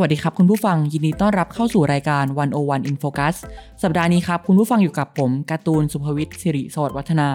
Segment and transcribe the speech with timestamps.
[0.00, 2.24] วัสดีครับคุณผู้ฟังยินดีต้อนรับเข้าสู่รายการ
[2.56, 3.36] 101 in Focus
[3.82, 7.28] สัปดาห์นี้ครับคุณผู้ฟังอยู่กับผมการ์ตูนสุภวิทย์สิริสวัสดิ์วัฒนา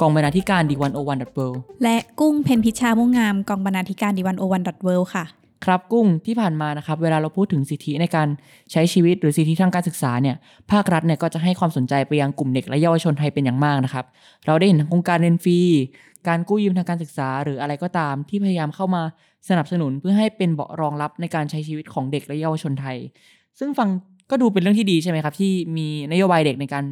[0.00, 5.24] กองบรรณาธิการ The One O One dot Worldและกุ้งเพ็ญพิชชามุ่งงามกองบรรณาธิการ The One O One dot World ค่ะ
[5.64, 8.28] ครับกุ้งที่ผ่านมานะครับเวลาเราพูดถึงสิทธิในการ
[8.72, 10.36] ใช้ชีวิตหรือสิทธิทางการศึกษาเนี่ย
[10.70, 14.04] ภาครัฐเนี่ยก็จะให้ความสนใจไปยังกลุ่มเด็กและเยาวชนไทยเป็นอย่างมากนะครับ
[14.46, 15.58] เราได้เห็นทั้งโครงการเรียนฟรี
[16.28, 19.02] การกู้ยืมทางการศึกษา หรืออะไรก็ตามที่พยายามเข้ามา
[19.48, 22.96] สนับสนุนเพื่อให้เป็นเบาะรองรับในการใช้ชีวิตของเด็กและเยาวชนไทย
[23.58, 23.88] ซึ่งฟัง
[24.30, 26.84] ก็ดูเป็นเรื่องที่ดีใช่ไหมครับ ที่มีนโยบายเด็กในการ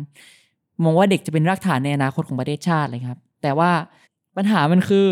[0.84, 3.70] มองว่าเด็กจะเป็นรากฐานในอนาคตของประเทศชาติเลยครับ แต่ว่า
[4.36, 5.06] ปัญหามันคือ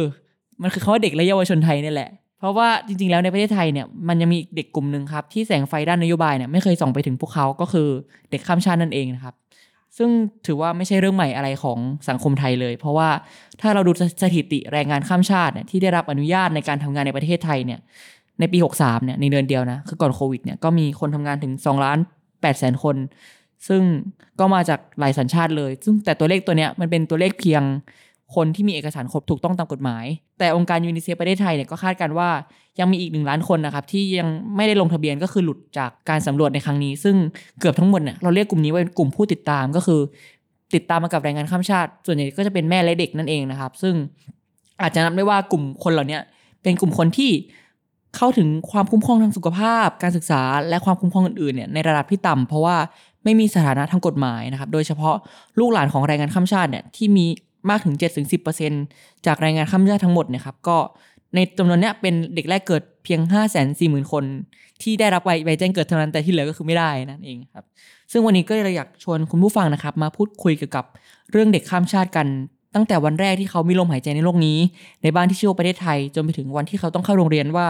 [0.62, 7.88] มันคือคำว่าเด็กและเยาวชนไทยนี่แหละ เพราะว่าจริงๆแล้วในประเทศไทยเนี่ยมันยังมีเด็กกลุ่มหนึ่งครับที่แสงไฟด้านนโยบายเนี่ยไม่เคยส่องไปถึงพวกเขาก็คือ
[8.30, 9.34] เด็กข้ามชาตินั่นเองนะครับ
[9.98, 10.10] ซึ่ง
[10.46, 11.78] ถือว่าไม่ใช่เรื่องใหม่อะไรของ
[12.08, 13.08] สังคมไทยเลย เพราะว่า
[13.60, 13.92] ถ้าเราดู
[14.22, 17.80] สถิติแรงงานข้ามชาติเนี่ยที่ได้รับอนุญาตในการทำงานในประเทศไทยเนี่ย
[18.40, 22.96] ในปี 63เนี่ยในเดือนเดียวนะคือก่อนโควิดเนี่ยก็มีคนทำงานถึง2ล้าน8แสนคน
[23.68, 23.82] ซึ่ง
[24.40, 27.62] ก็มาจากหลายสัญชาติเลย ซึ่งแต่ตัวเลขตัวเนี้ยมันเป็นตัวเลขเพียง
[28.34, 30.04] คนที่มีเอกสารครบถูกต้องตามกฎหมาย
[30.38, 32.28] แต่องค์การยูนิเซฟประเทศไทยเนี่ยก็คาดการ์ว่า
[32.80, 37.16] ยังมีอีกหนึ่งล้านคนนะครับที่ยังไม่ได้ลงทะเบียนก็คือหลุดจากการสำรวจในครั้งนี้ ซึ่ง
[37.60, 40.00] เกือบทั้งหมดเนี่ยเราเรียกกลุ่มนี้ว่าเป็นกลุ่มผู้ติดตามก็คือ
[40.74, 43.94] ติดตามมากับแรงงานข้ามชาติ ส่วนใหญ่ก็จะเป็นแม่และเด็กนั่นเองนะครับ ซึ่ง
[44.82, 46.18] อาจจะนับได้ว่ากลุ่มคนเหล่านี้
[46.62, 47.30] เป็นกลุ่มคนที่
[48.16, 52.76] เข้าถึงความคุ้มครองทางสุขภาพ การศึกษา และความคุ้มครองอื่นๆเนี่ยในระดับที่ต่ำเพราะว่า
[53.24, 55.14] ไม่มีสถานะทางกฎหมายนะครับ โดยเฉพาะ
[55.60, 57.26] ลูกหลานของแรงงานข้ามชาติเนี่ยที่มี
[57.70, 57.94] มากถึง
[58.60, 60.76] 7-10%จากแรงงานข้ามชาติทั้งหมดนี่ยครับก็
[61.34, 64.24] ในจำนวนเนี้ยเป็นเด็กแรกเกิดเพียง 5 4 0 0 0 0 คน
[64.82, 67.64] ที่ได้รับใบใบแจ้งเกิดเท่านั้นแต่ที่เหลือก็คือไม่ได้นั่นเองครับ
[68.12, 70.84] ซึ่งวันนี้ก็เลยอยากชวนคุณผู้ฟังนะครับ มาพูดคุยเกี่ยวกับ
[71.30, 72.26] เรื่องเด็กข้ามชาติกัน
[72.74, 74.58] ตั้งแต่วันแรกที่เขามีลมหายใจในโลกนี้
[75.02, 77.66] ในบ้านที่ชื่อว่าประเทศไทย จนไปถึงวันที่เขาต้องเข้าโรงเรียนว่า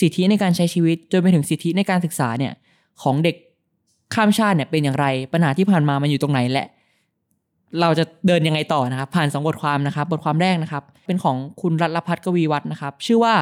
[0.00, 2.52] สิทธิในการใช้ชีวิตจนไปถึงสิทธิในการศึกษาเนี่ย
[3.02, 3.36] ของเด็ก
[4.14, 6.66] ข้ามชาติเนี่ยเป็นอย่างไร ปัญหาที่ผ่านมามันอยู่ตรงไหนและ
[7.80, 13.34] เราจะเดินยังไงต่อนะครับ ผ่านสองบทความนะครับ บทความแรกนะครับ เป็นของคุณรัตนพัฒน์กวีวัฒน์นะครับ ชื่อว่า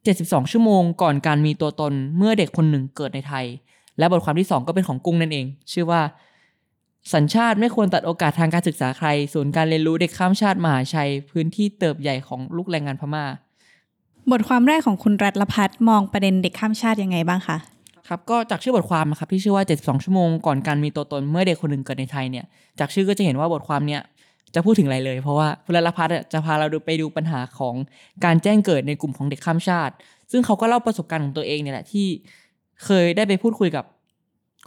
[0.00, 3.46] 72 ชั่วโมงก่อนการมีตัวตนเมื่อเด็กคนหนึ่งเกิดในไทย
[3.98, 6.00] และบทความที่ 2 ก็เป็นของกุ้งนั่นเอง ชื่อว่า
[7.14, 13.24] สัญชาติไม่ควรตัดโอกาสทางการศึกษาใคร ศูนย์การเรียนรู้เด็กข้ามชาติมหาชัย พื้นที่เติบใหญ่ของลูกแรงงานพม่า
[14.30, 17.56] บทความแรกของคุณรัตลพัฒน์มองประเด็นเด็กข้ามชาติยังไงบ้างคะ
[18.12, 22.44] ครับก็จากชื่อบทความนะครับที่ชื่อว่า 72 ชั่วโมงก่อนการมีตัวตนเมื่อเด็กคนหนึ่งเกิดในไทยเนี่ย
[22.78, 24.00] จากชื่อก็จะเห็นว่าบทความเนี้ย
[24.54, 27.74] จะพูดถึงอะไรเลย เพราะว่าคุณรัตนพัฒน์จะพาเราดูไปดูปัญหาของ
[28.24, 29.94] การแจ้งเกิดในกลุ่มของเด็กข้ามชาติ
[30.30, 32.06] ซึ่งเขาก็เล่าประสบการณ์ของตัวเองเนี่ยแหละที่
[32.84, 33.84] เคยได้ไปพูดคุยกับ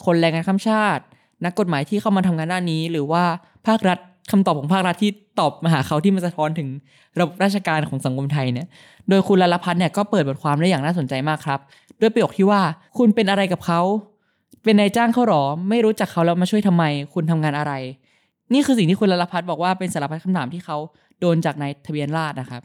[0.06, 1.04] คนแรงงานข้ามชาติ
[1.46, 3.24] นักกฎหมายที่เข้ามาทำงานด้านนี้ หรือว่า
[3.68, 3.98] ภาครัฐ
[4.32, 6.68] คำตอบของภาครัฐที่ ตอบมาหาเขาที่มันสะท้อนถึง
[7.20, 8.68] ระบบราชการของสังคมไทยเนี่ย
[9.10, 11.60] โดยคุณลลพัฒน์เนี่ยก็เปิดบทความได้อย่างน่าสนใจมากครับ
[12.02, 12.62] ด้วยประโยคที่ว่า
[12.98, 13.82] คุณเป็นอะไรกับเขา
[14.64, 17.74] เป็นนายจ้างเขาหรอ ไม่รู้จักเขาแล้วมาช่วยทำไม คุณทำงานอะไร
[18.54, 20.78] นี่คือสิ่งที่คุณลลพัฒน์บอกว่าเป็นสารพัดคำถามที่เขา
[21.20, 22.62] โดนจากนายทะเบียนราษฎร์นะครับ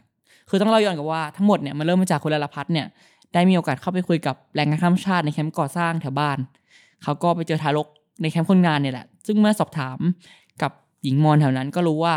[0.49, 2.87] คือต้องเล่าย้อนกลับว่าทั้งหมดเนี่ยมันเริ่มมาจากคุณลลพัฒน์เนี่ย
[3.33, 6.37] ได้มีโอกาสเข้าไปคุยกับแรงงานข้ามชาติในแคมป์ก่อสร้างแถวบ้าน
[7.03, 7.87] เขาก็ไปเจอทารก
[8.21, 9.97] ในแคมป์คนงานเนี่ยแหละ ซึ่งเมื่อสอบถาม
[10.61, 10.71] กับ
[11.03, 12.15] หญิงมอญแถวนั้นก็รู้ว่า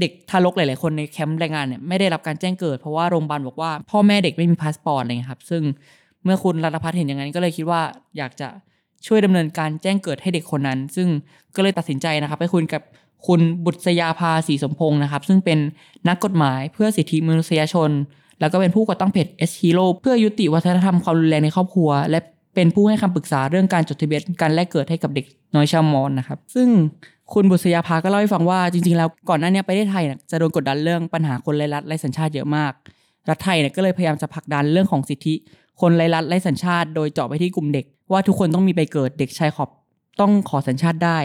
[0.00, 5.62] เด็กทารกหลาย ๆ คนในแคมป์แรงงานเนี่ยไม่ได้รับการแจ้งเกิด เพราะว่าโรงพยาบาลบอกว่าพ่อแม่เด็กไม่มีพาสปอร์ตอะไรเงี้ยครับ ซึ่ง
[6.24, 7.80] เมื่อคุณรัตพัฒน์เห็นอย่างนั้นก็เลยคิดว่า
[8.18, 8.48] อยากจะ
[9.06, 11.08] ช่วยดำเนินการแจ้งเกิดให้เด็กคนนั้น ซึ่ง
[11.56, 12.82] ก็เลยตัดสินใจนะครับไปคุยกับ
[13.26, 15.58] คุณบุตรยาภาศรีสมพงศ์นะครับ ซึ่งเป็น
[16.08, 17.90] นักกฎหมายเพื่อสิทธิมนุษยชน
[18.40, 22.18] แล้วก็เป็นผู้ก่อตั้งเพจ S Hero เพื่อยุติวัฒนธรรมความรุนแรงในครอบครัว และ
[22.54, 26.68] เป็นผู้ให้คำปรึกษาเรื่องการจดทะเบียนการแลกเกิดให้กับเด็กน้อยชาวมอญนะครับ ซึ่ง
[27.34, 32.72] คุณบุษยาภาก็เล่าให้ฟังว่าจริงๆ แล้วก่อนหน้านี้ประเทศไทยจะโดนกดดันเรื่องปัญหาคนไร้รัฐไร้สัญชาติเยอะมาก
[33.28, 35.34] รัฐไทยเนี่ยก็เลยพยายามจะผลักดันเรื่องของสิทธิ
[35.80, 39.68] คนไร้รัฐไร้สัญชาติ โดยเจาะไปที่กลุ่มเด็ก ว่าทุกคนต้องมีใบเกิดเด็กชายขอบ
[40.20, 41.18] ต้องขอสัญชาติได้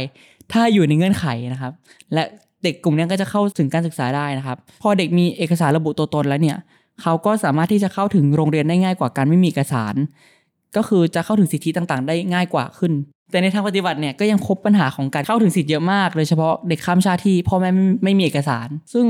[0.51, 1.73] ถ้าอยู่ในเงื่อนไขนะครับ
[2.13, 2.23] และ
[2.63, 6.57] เด็กกลุ่มนี้ก็จะเข้าถึงการศึกษาได้นะครับ พอเด็กมีเอกสารระบุตัวตนแล้วเนี่ย
[7.01, 9.95] เขาก็สามารถที่จะเข้าถึงโรงเรียนได้ง่ายกว่าการไม่มีเอกสาร
[10.75, 12.93] ก็คือจะเข้าถึงสิทธิต่างๆ ได้ง่ายกว่าขึ้น
[13.31, 19.05] แต่ในทางปฏิบัติเนี่ยก็ยังพบปัญหาของการเข้าถึงสิทธิเยอะมากโดยเฉพาะเด็กข้ามชาติที่พ่อแม่ไม่ไม่มีเอกสาร ซึ่ง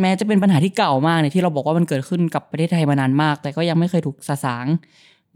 [0.00, 4.66] แม้จะเป็นปัญหาที่เก่ามากเนี่ยที่เราบอกว่ามันเกิดขึ้นกับประเทศไทยมานานมาก แต่ก็ยังไม่เคยถูกสะสาง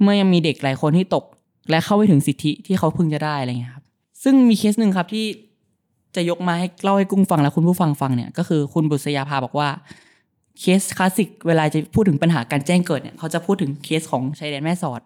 [0.03, 1.25] เมื่อยังมีเด็กหลายคนที่ตก
[1.71, 3.85] และเข้าไม่ถึงสิทธิที่เขาพึงจะได้อะไรเงี้ยครับ
[4.23, 5.27] ซึ่งมีเคสหนึ่งครับที่
[6.17, 9.69] จะยกมาให้เล่าให้กุ้งฟังและคุณผู้ฟังฟังเนี่ยก็คือคุณบุษยาภาบอกว่า
[10.61, 15.01] เคสคลาสสิกเวลาจะพูดถึงปัญหาการแจ้งเกิดเนี่ยเขาจะพูดถึงเคสของชายแดนแม่สอด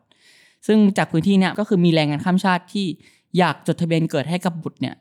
[0.66, 2.86] ซึ่งจากพื้นที่เนี่ยก็คือมีแรงงานข้ามชาติที่
[3.38, 4.94] อยากจดทะเบียนเกิดให้กับบุตรเนี่ย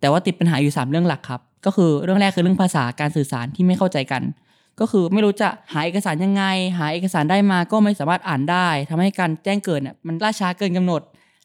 [0.00, 4.22] แต่ว่าติดปัญหาอยู่ 3 เรื่องหลักครับ ก็คือเรื่องแรกคือเรื่องภาษาการสื่อสารที่ไม่เข้าใจกัน
[4.80, 6.44] ก็คือไม่รู้จะหาเอกสารยังไง
[6.78, 11.02] หาเอกสารได้มาก็ไม่สามารถอ่านได้ทำให้การแจ้งเกิดเนี่ยมันล่าช้าเกินกำหนด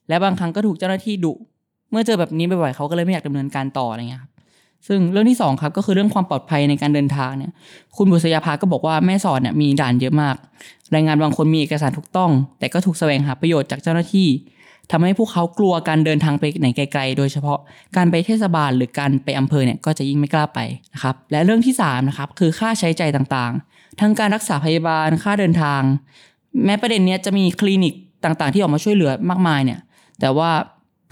[0.09, 1.33] และบางครั้งก็ถูกเจ้าหน้าที่ดุ
[1.91, 4.31] เมื่อเจอแบบนี้บ่อยๆเขาก็เลยไม่อยากดำเนินการต่ออะไรเงี้ยครับ
[4.87, 7.51] ซึ่งเรื่องที่สองครับก็คือเรื่องความปลอดภัยในการเดินทางเนี่ย
[7.97, 10.35] คุณบุษยาภาก็บอกว่าแม่สอดเนี่ยมีด่านเยอะมาก
[10.91, 14.27] แรงงานบางคนมีเอกสารถูกต้อง แต่ก็ถูกแสวงหาประโยชน์จากเจ้าหน้าที่
[14.91, 17.59] ทำให้พวกเขากลัวการเดินทางไปไหนไกล ๆ โดยเฉพาะ
[17.95, 20.59] การไปเทศบาลหรือการไปอำเภอเนี่ยก็จะยิ่งไม่กล้าไป
[20.93, 25.81] นะครับและเรื่องที่3นะครับคือค่าใช้จ่ายต่างๆ ทั้งการรักษาพยาบาลค่าเดินทาง
[26.65, 27.93] แม้ประเด็นเนี้ยจะมีคลินิก
[28.23, 29.79] ต่างๆ ที่ออกมาช่วยเหลือมากมายเนี่ย
[30.19, 30.49] แต่ว่า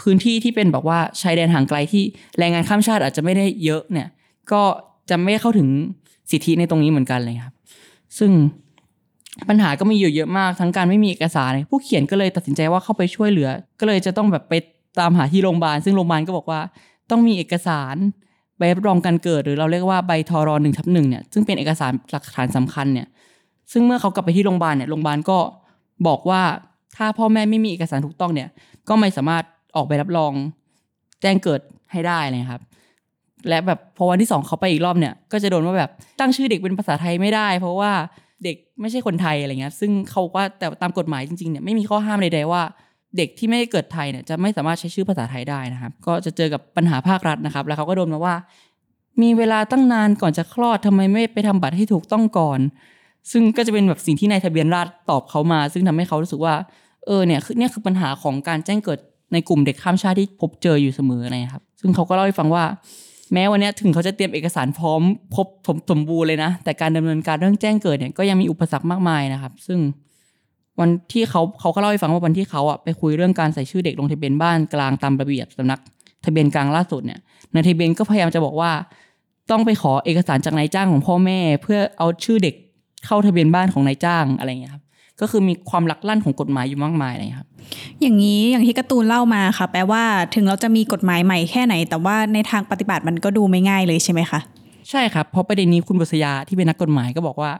[0.01, 2.03] พื้นที่ที่เป็นบอกว่าชายแดนห่างไกลที่
[2.39, 4.07] แรงงานข้ามชาติอาจจะไม่ได้เยอะเนี่ย
[4.51, 4.61] ก็
[5.09, 5.67] จะไม่เข้าถึง
[6.31, 7.55] สิทธิในตรงนี้เหมือนกันเลยครับ
[8.17, 8.31] ซึ่ง
[9.49, 13.49] ปัญหาก็มีอยู่เยอะมากทั้งการไม่มีเอกสารผู้เขียนก็เลยตัดสินใจว่าเข้าไปช่วยเหลือ
[13.79, 14.53] ก็เลยจะต้องแบบไป
[14.99, 16.59] ตามหาที่โรงพยาบาล ซึ่งโรงพยาบาลก็บอกว่า
[17.11, 17.95] ต้องมีเอกสาร
[18.57, 23.07] ใบรับรองการเกิด หรือเราเรียกว่าใบทอรหนึ่งทับหนึ่งเนี่ยซึ่งเป็นเอกสารหลักฐานสำคัญเนี่ย
[23.71, 25.37] ซึ่งเมื่อเขากลับไปที่โรงพยาบาลเนี่ยโรงพยาบาลก็
[26.07, 26.41] บอกว่า
[26.97, 28.49] ถ้าพ่อแม่ไม่มีเอกสารถูกต้องเนี่ย
[28.89, 29.43] ก็ไม่สามารถ
[29.77, 30.33] ออกใบรับรอง
[31.21, 32.61] แจ้งเกิดให้ได้เลยครับ
[33.49, 37.91] และแบบพอวันที่สองเขาไปอีกรอบเนี่ย ก็จะโดนว่าแบบตั้งชื่อเด็กเป็นภาษาไทยไม่ได้ เพราะว่า
[38.43, 42.61] เด็กไม่ใช่คนไทยอะไรเงี้ย ซึ่งเขาว่าแต่ตามกฎหมายจริงๆเนี่ยไม่มีข้อห้ามใดๆว่า
[43.17, 48.35] เด็กที่ไม่ได้เกิดไทยเนี่ยจะไม่สามารถใช้ชื่อภาษาไทยได้นะครับ ก็จะเจอกับปัญหาภาครัฐนะครับ แล้วเขาก็โดนมาว่า
[49.21, 52.59] มีเวลาตั้งนานก่อนจะคลอดทำไมไม่ไปทำบัตรให้ถูกต้องก่อน
[53.31, 56.55] ซึ่งก็จะเป็นแบบสิ่งที่นายทะเบียนราษฎรตอบเขามา ซึ่งทำให้เขารู้สึกว่า
[57.05, 58.99] เออเนี่ยคือเนี่ยคือปัญหาของการแจ้งเกิด
[59.33, 62.63] ในกลุ่มเด็กข้ามชาติที่พบเจออยู่เสมอนะครับ ซึ่งเขาก็เล่าให้ฟังว่า
[63.33, 65.01] แม้วันนี้ถึงเขาจะเตรียมเอกสารพร้อม
[65.35, 69.79] ครบสมสมบูรณ์เลยนะ แต่การดำเนินการเรื่องแจ้งเกิดเนี่ยก็ยังมีอุปสรรคมากมายนะครับ ซึ่ง
[70.79, 75.79] วันที่เขาเขาก็เล่าให้ฟังว่าวันที่เขาอะไปคุยเรื่องการใส่ชื่อเด็กลงทะเบียนบ้านกลางตามระเบียบสำนัก
[76.25, 77.19] ทะเบียนกลางล่าสุดเนี่ย
[77.53, 78.71] นายทะเบียนก็พยายามจะบอกว่า
[79.51, 82.55] ต้องไปขอเอกสารจากนายจ้างของพ่อแม่ เพื่อเอาชื่อเด็ก
[83.05, 84.83] เข้าทะเบียนบ้านของนายจ้างอะไรอย่างเงี้ยครับ
[85.21, 87.49] ก็คือมีความลักลั่นของกฎหมายอยู่มากมายเลยครับ
[88.01, 90.03] อย่างนี้อย่างที่การ์ตูนเล่ามาค่ะ แปลว่า
[90.35, 94.39] ถึงเราจะมีกฎหมายใหม่แค่ไหน แต่ว่าในทางปฏิบัติมันก็ดูไม่ง่ายเลยใช่ไหมคะ
[94.89, 97.51] ใช่ครับเพราะประเด็นนี้คุณบุษยาที่เป็นนักกฎหมายก็บอกว่า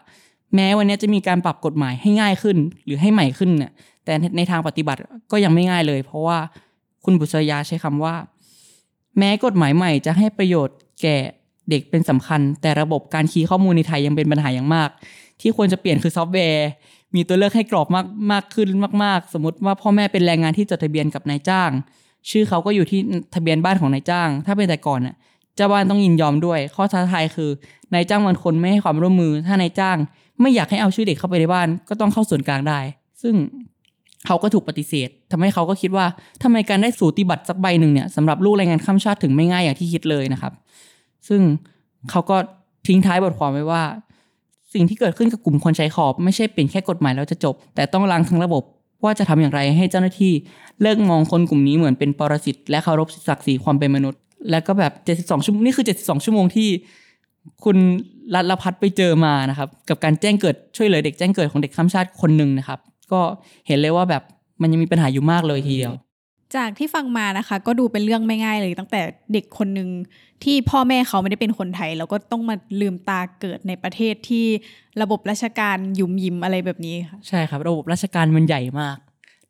[0.56, 3.72] แม้วันนี้จะมีการปรับกฎหมายให้ง่ายขึ้น หรือให้ใหม่ขึ้นเนี่ย
[4.06, 5.00] แต่ในทางปฏิบัติ
[5.32, 6.38] ก็ยังไม่ง่ายเลย เพราะว่า
[7.06, 8.16] คุณบุษยาใช้คำว่า
[9.18, 11.18] แม้กฎหมายใหม่จะให้ประโยชน์แก่
[11.70, 14.90] เด็กเป็นสำคัญ แต่ระบบการคีย์ข้อมูลในไทยยังเป็นปัญหาอย่างมาก
[15.42, 16.68] ที่ควรจะเปลี่ยนคือซอฟต์แวร์
[17.16, 18.68] มีตัวเลือกให้กรอบมากมากขึ้น
[19.04, 21.72] มาก ๆ สมมติว่าพ่อแม่เป็นแรงงานที่จดทะเบียนกับนายจ้าง
[22.30, 23.00] ชื่อเขาก็อยู่ที่
[23.36, 25.16] ทะเบียนบ้านของนายจ้าง ถ้าเป็นแต่ก่อนน่ะ
[25.56, 27.50] เจ้าบ้านต้องยินยอมด้วย ข้อท้าทายคือ
[27.94, 29.98] นายจ้างบางคนไม่ให้ความร่วมมือ ถ้านายจ้าง
[30.42, 32.80] ไม่อยากให้เอาชื่อเด็กเข้าไปในบ้าน ก็ต้องเข้าส่วนกลางได้
[33.22, 33.36] ซึ่ง
[34.26, 36.06] เขาก็ถูกปฏิเสธทำให้เขาก็คิดว่า
[36.44, 40.54] ทำไมการได้สูติบัตรสักใบหนึ่งเนี่ยสำหรับลูกแรงงานข้ามชาติถึงไม่ง่ายอย่างที่คิดเลยนะครับ
[41.28, 41.42] ซึ่ง
[42.10, 42.38] เขาก็
[42.88, 43.84] ทิ้งท้ายบทความไว้ว่า
[44.74, 48.64] สิ่งที่เกิดขึ้นกับกลุ่มคนใช้ขอบ ไม่ใช่เป็นแค่กฎหมายแล้วจะจบ แต่ต้องล้างทั้งระบบ
[49.04, 50.34] ว่าจะทำอย่างไรให้เจ้าหน้าที่
[50.82, 54.20] เลิกมองคนกลุ่มนี้เหมือนเป็นปรสิตและเคารพศักดิ์ศรีความเป็นมนุษย์
[54.52, 56.70] แล้วก็แบบ 72 ชั่วโมงนี่คือ 72 ชั่วโมงที่
[57.64, 57.78] คุณ
[58.34, 62.80] รัตลพัฒน์ไปเจอมานะครับ กับการแจ้งเกิดช่วยเหลือเด็กแจ้งเกิดของเด็กข้ามชาติคนหนึ่งนะครับ
[63.12, 63.22] ก็
[63.68, 64.24] เห็นเลยว่าแบบ
[64.62, 65.94] มันยังมีปัญหาอยู่มากเลยทีเดียว
[66.56, 69.02] จากที่ฟังมานะคะ ก็ดูเป็นเรื่องไม่ง่ายเลย ตั้งแต่
[69.34, 69.90] เด็กคนหนึ่ง
[70.44, 74.46] ที่พ่อแม่เขาไม่ได้เป็นคนไทย แล้วก็ต้องมาลืมตาเกิดในประเทศที่
[75.02, 78.98] ระบบราชการยุมยิมอะไรแบบนี้ค่ะใช่ครับ ระบบราชการมันใหญ่มาก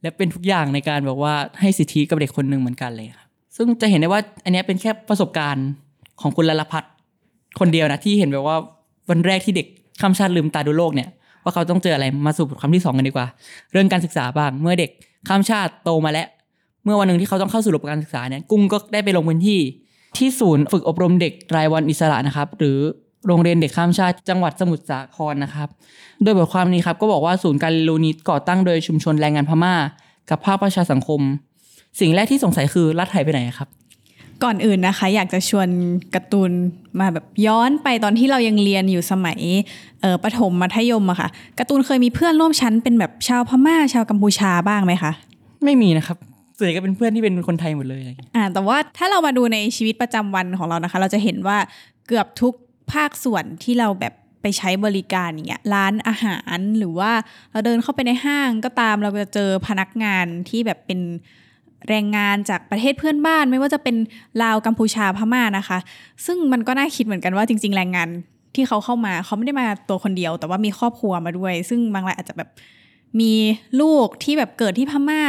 [0.01, 5.68] และเป็นทุกอย่างในการแบบว่าให้สิทธิกับเด็กคนหนึ่งเหมือนกันเลยครับซึ่งจะเห็นได้ว่าอันนี้เป็นแค่ประสบการณ์
[6.22, 6.84] ของคุณลลพัฒ
[7.60, 8.58] คนเดียวนะที่เห็นแบบว่า
[9.10, 9.68] วันแรกที่เด็ก
[10.01, 11.10] ข้ามชาติลืมตาดูโลกเนี่ย
[11.44, 13.27] ว่าเขาต้องเจออะไรมาสู่บทความที่สองกันดีกว่า
[13.72, 14.92] เรื่องการศึกษาบ้างเมื่อเด็ก
[15.27, 16.27] ข้ามชาติโตมาแล้ว
[16.88, 19.60] เมื่อวันหนึ่งที่เขาต้องเข้าสู่ระบบการศึกษาเนี่ยกุ้งก็ได้ไปลงพื้นที่
[20.17, 22.77] ที่ศูนย์ฝึกอบรมเด็กรายวันอิสระนะครับ หรือ
[23.27, 25.67] โรงเรียนเด็กข้ามชาติจังหวัดสมุทรสาครนะครับ
[26.24, 29.75] โดยบทความนี้ครับก็บอกว่าศูนย์การเรียนรู้นี้ก่อตั้งโดยชุมชนแรงงานพม่า
[30.29, 31.22] กับภาคประชาสังคม
[32.00, 33.70] สิ่งแรกที่สงสัยคือรัฐไทยไปไหนครับ
[34.44, 35.67] ก่อนอื่นนะคะ อยากจะชวน
[36.15, 36.51] การ์ตูน
[37.00, 39.39] มาแบบย้อนไปตอนที่เรายังเรียนอยู่สมัย
[40.01, 41.29] เอ่อประถมมัธยมอะค่ะ
[41.60, 45.12] การ์ตูนเคยมีเพื่อนร่วมชั้นเป็นแบบชาวพม่าชาวกัมพูชาบ้างไหมคะ
[45.63, 46.17] ไม่มีนะครับ
[46.58, 51.58] ส่วนใหญ่ก็เป็นเพื่อนที่เป็นคนไทยหมดเลยอะไรอย่างเงี้ยอ่าแต่ว่าถ้าเรามาดูในชีวิตประจำวันของเรานะคะ เราจะเห็นว่า
[52.08, 52.54] เกือบทุก
[52.94, 57.12] ภาคส่วนที่เราแบบไปใช้บริการอย่างเงี้ยร้านอาหารหรือว่า
[57.52, 61.00] เราเดินเข้าไปในห้างก็ตามเราจะเจอพนักงานที่แบบเป็น
[61.90, 63.96] แรงงานจากประเทศเพื่อนบ้าน ไม่ว่าจะเป็น
[64.44, 65.78] ลาวกัมพูชาพม่านะคะ
[66.26, 68.10] ซึ่งมันก็น่าคิดเหมือนกันว่าจริง ๆ แรงงาน
[68.56, 72.50] ที่เขาเข้ามาเขาไม่ได้มาตัวคนเดียว แต่ว่ามีครอบครัวมาด้วย ซึ่งบางรายอาจจะแบบ
[73.20, 73.34] มี
[73.82, 75.22] ลูกที่แบบเกิดที่พม่า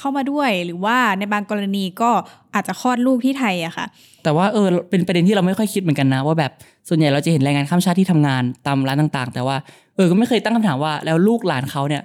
[0.00, 2.10] เข้ามาด้วย หรือว่าในบางกรณีก็
[2.54, 3.86] อาจจะคลอดลูกที่ไทยอะค่ะ
[4.24, 6.52] แต่ว่าเออเป็นประเด็นที่เราไม่ค่อยคิดเหมือนกันนะ ว่าแบบ
[6.88, 9.56] ส่วนใหญ่เราจะเห็นแรงงานข้ามชาติที่ทำงานตามร้านต่างๆ แต่ว่า
[9.96, 12.02] เออก็ไม่เคยตั้งคำถามว่าแล้วลูกหลานเขาเนี่ย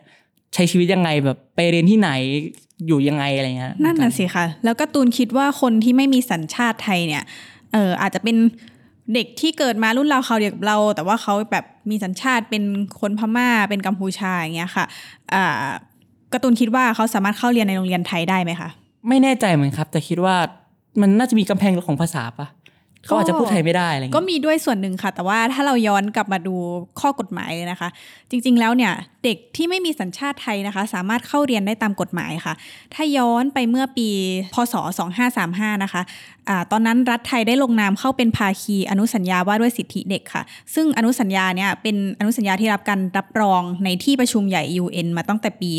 [0.53, 2.09] ใช้ชีวิตยังไงแบบไปเรียนที่ไหน
[2.87, 7.23] อยู่ยังไงอะไรเงี้ยนั่นน่ะสิค่ะ แล้วการ์ตูนคิดว่าคนที่ไม่มีสัญชาติไทยเนี่ย
[7.73, 8.37] เอออาจจะเป็น
[9.13, 12.63] เด็กที่เกิดมารุ่นราวคราวเดียวกับเรา แต่ว่าเขาแบบมีสัญชาติเป็น
[12.99, 14.85] คนพม่าเป็นกัมพูชาอย่างเงี้ยค่ะ
[15.33, 15.65] อ่า
[16.35, 18.69] การ์ตูนคิดว่าเขาสามารถเข้าเรียนในโรงเรียนไทยได้ไหมคะ
[19.07, 20.35] ไม่แน่ใจเหมือนครับ แต่คิดว่า
[21.01, 22.47] มันน่าจะมีกำแพงของภาษาปะ
[23.05, 26.55] เขาอาจจะพูดไทยไม่ได้อะไรเงี้ยก็มีด้วยส่วนหนึ่งค่ะ แต่ว่าถ้าเราย้อนกลับมาดู
[26.99, 27.89] ข้อกฎหมายเลยนะคะ
[28.29, 28.91] จริง ๆ แล้วเนี่ย
[29.23, 32.53] เด็กที่ไม่มีสัญชาติไทยนะคะ สามารถเข้าเรียนได้ตามกฎหมายค่ะ
[32.93, 34.09] ถ้าย้อนไปเมื่อปี
[34.53, 34.75] พศ
[35.29, 36.01] 2535 นะคะ
[36.49, 40.43] อาตอนนั้นรัฐไทยได้ลงนามเข้าเป็นภาคีอนุสัญญาว่าด้วยสิทธิเด็กค่ะ
[40.73, 45.71] ซึ่งอนุสัญญาเนี่ยเป็นอนุสัญญาที่รับการรับรองในที่ประชุมใหญ่ UN มาตั้งแต่ปี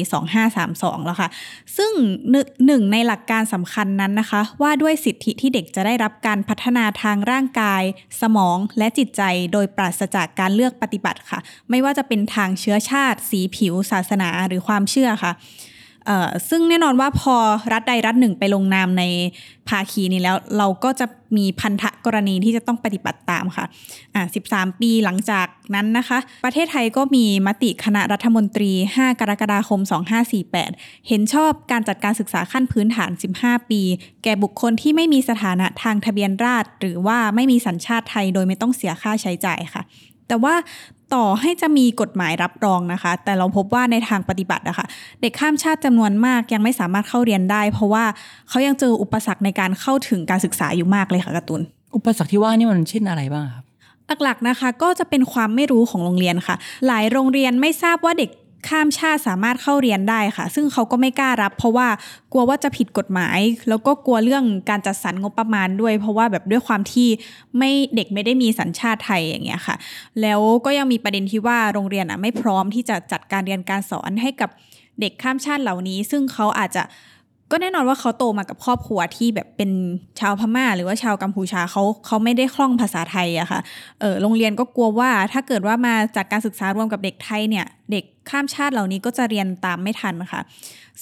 [0.49, 1.29] 2532 แล้วค่ะ
[1.77, 1.93] ซึ่ง
[2.31, 7.83] หนึ่งหนึ่งในหลักการสำคัญนั้นนะคะ ว่าด้วยสิทธิที่เด็กจะได้รับการพัฒนาทางร่างกาย
[8.21, 11.39] สมองและจิตใจโดยปราศจากการเลือกปฏิบัติค่ะ
[11.71, 15.33] ไม่ว่าจะเป็นทางเชื้อชาติ สีผิว ศาสนาหรือความเชื่อค่ะ
[16.49, 17.37] ซึ่งแน่นอนว่าพอ
[17.73, 19.05] รัฐใดรัฐหนึ่งไปลงนามใน
[19.69, 23.65] ภาคีนี้แล้วเราก็จะมีพันธกรณีที่จะต้องปฏิบัติตามค่ะ
[24.15, 29.81] อ่า13 ปีหลังจากนั้นนะคะ ประเทศไทยก็มีมติคณะรัฐมนตรี 5 กรกฎาคม
[30.45, 33.11] 2548 เห็นชอบการจัดการศึกษาขั้นพื้นฐาน
[33.41, 33.81] 15 ปี
[34.25, 39.85] แก่บุคคลที่ไม่มีสถานะทางทะเบียนราษฎรหรือว่าไม่มีสัญชาติไทยโดยไม่ต้องเสียค่าใช้จ่ายค่ะ
[40.29, 40.55] แต่ว่า
[41.15, 44.87] ต่อให้จะมีกฎหมายรับรองนะคะ แต่เราพบว่าในทางปฏิบัติอะคะ
[45.21, 48.05] เด็กข้ามชาติจำนวนมากยังไม่สามารถเข้าเรียนได้ เพราะว่า
[48.49, 51.63] เขายังเจออุปสรรคในการเข้าถึงการศึกษาอยู่มากเลยค่ะการ์ตูน
[51.97, 53.65] อุปสรรคที่ว่านี่มันเช่นอะไรบ้างครับ
[54.23, 58.31] หลักๆนะคะก็จะเป็นความไม่รู้ของโรงเรียนค่ะ หลายโรงเรียนไม่ทราบว่าเด็ก
[58.69, 61.89] ข้ามชาติสามารถเข้าเรียนได้ค่ะ ซึ่งเขาก็ไม่กล้ารับ เพราะว่า
[62.33, 67.09] กลัวว่าจะผิดกฎหมาย แล้วก็กลัวเรื่องการจัดสรรงบประมาณด้วย เพราะว่าแบบด้วยความที่
[67.59, 69.77] ไม่เด็กไม่ได้มีสัญชาติไทยอย่างเงี้ยค่ะ
[70.21, 74.51] แล้วก็ยังมีประเด็นที่ว่าโรงเรียนอะไม่พร้อมที่จะจัดการเรียนการสอนให้กับ
[75.01, 76.83] เด็กข้ามชาติเหล่านี้ ซึ่งเขาอาจจะ
[77.51, 79.71] ก็แน่นอนว่าเขาโตมากับครอบครัวที่แบบเป็น
[80.21, 83.61] ชาวพม่า หรือว่าชาวกัมพูชาเขาเขาไม่ได้คล่องภาษาไทยอะค่ะ
[84.01, 90.41] เออโรงเรียนก็กลัวว่าถ้าเกิดว่ามาจากการศึกษารวมกับเด็กไทยเนี่ยเด็กข้ามชาติเหล่านี้ก็จะเรียนตามไม่ทันนะคะ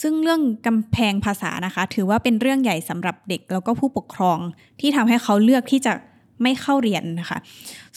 [0.01, 4.39] ซึ่งเรื่องกำแพงภาษานะคะ ถือว่าเป็นเรื่องใหญ่สำหรับเด็กแล้วก็ผู้ปกครอง
[4.81, 5.93] ที่ทำให้เขาเลือกที่จะ
[6.43, 7.39] ไม่เข้าเรียนนะคะ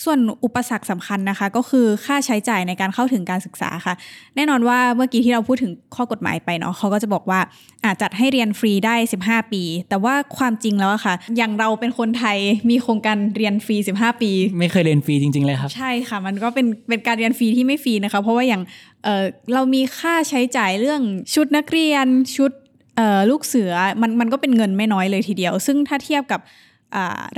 [0.04, 3.94] ส่วนอุปสรรคสำคัญนะคะ ก็คือค่าใช้จ่ายในการเข้าถึงการศึกษาค่ะ
[4.36, 7.40] แน่นอนว่าเมื่อกี้ที่เราพูดถึงข้อกฎหมายไปเนาะเขาก็จะบอกว่า
[7.84, 12.38] อาจจัดให้เรียนฟรีได้ 15 ปี แต่ว่าความจริงแล้วอะค่ะ อย่างเราเป็นคนไทย
[12.70, 18.62] มีโครงการเรียนฟรี 15 ปี ไม่เคยเรียนฟรีจริง ๆ เลยครับ ใช่ค่ะ มันก็เป็นเป็นการเรียนฟรีที่ไม่ฟรีนะคะ เพราะว่าอย่าง
[19.04, 21.02] เออเรามีค่าใช้จ่ายเรื่อง
[21.34, 22.52] ชุดนักเรียนชุด
[22.96, 26.48] เอ่อลูกเสือมันมันก็เป็นเงินไม่น้อยเลยทีเดียว ซึ่งถ้าเทียบกับอ่า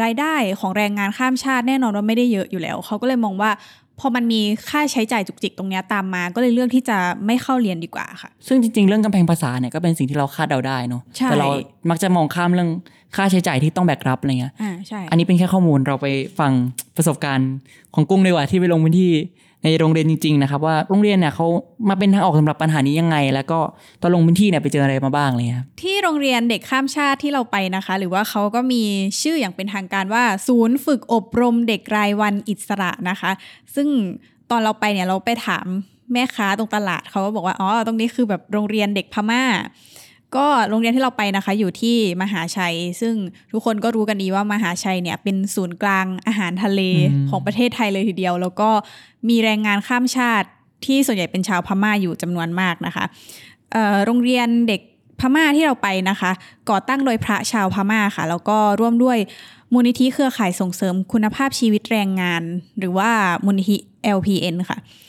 [0.03, 3.51] รายได้ของแรงงานข้ามชาติแน่นอนว่าไม่ได้เยอะอยู่แล้ว เขาก็เลยมองว่า
[3.99, 11.49] พอมันมีค่าใช้จ่ายจุกจิกตรงเนี้ยตามมา ก็เลยเลือกที่จะไม่เข้าเรียนดีกว่าค่ะ ซึ่งจริง ๆ เรื่องกำแพงภาษาเนี่ยก็เป็นสิ่งที่เราคาดเดาได้เนาะใช่แต่เรา
[11.89, 12.69] มักจะมองข้ามเรื่อง
[13.15, 16.07] ค่าใช้จ่ายที่ต้องแบกรับอะไรเงี้ยอ่าใช่ อันนี้เป็นแค่ข้อมูลเราไป
[16.39, 16.51] ฟัง
[16.97, 17.51] ประสบการณ์
[17.95, 19.11] ของกุ้งดีกว่าที่ไปลงพื้นที่
[19.63, 21.47] ในโรงเรียนจริง ๆ นะครับ ว่าโรงเรียนเนี่ยเขา
[21.89, 23.59] มาเป็นทางออกสำหรับปัญหานี้ยังไง แล้วก็
[24.01, 28.83] ตอนลงพื้นที่เนี่ยไปเจออะไรมาบ้างเลยครับที่โรงเรียนเด็กข้ามชาติที่เราไปนะคะ หรือว่าเขาก็มี
[29.21, 33.31] ชื่ออย่างเป็นทางการว่า ศูนย์ฝึกอบรมเด็กรายวันอิสระนะคะ
[33.75, 33.87] ซึ่ง
[34.51, 35.65] ตอนเราไปเนี่ยเราไปถาม
[36.13, 39.43] แม่ค้าตรงตลาดเขาก็บอกว่าอ๋อตรงนี้คือแบบโรงเรียนเด็กพม่า
[40.35, 43.15] ก็โรงเรียนที่เราไปนะคะ อยู่ที่มหาชัย ซึ่ง
[43.51, 46.81] ทุกคนก็รู้กันดีว่ามหาชัยเนี่ยเป็นศูนย์กลางอาหารทะเล
[47.13, 48.69] อืมของประเทศไทยเลยทีเดียว แล้วก็
[49.29, 50.47] มีแรงงานข้ามชาติ
[50.85, 53.05] ที่ส่วนใหญ่เป็นชาวพม่าอยู่จำนวนมากนะคะ
[53.71, 54.81] เอ่อโรงเรียนเด็ก
[55.19, 56.31] พม่าที่เราไปนะคะ
[56.69, 59.17] ก่อตั้งโดยพระชาวพม่าค่ะ แล้วก็ร่วมด้วย
[59.73, 62.41] มูลนิธิเครือข่ายส่งเสริมคุณภาพชีวิตแรงงาน
[62.79, 63.09] หรือว่า
[63.45, 63.77] มูลนิธิ
[64.17, 65.08] LPN ค่ะเอ่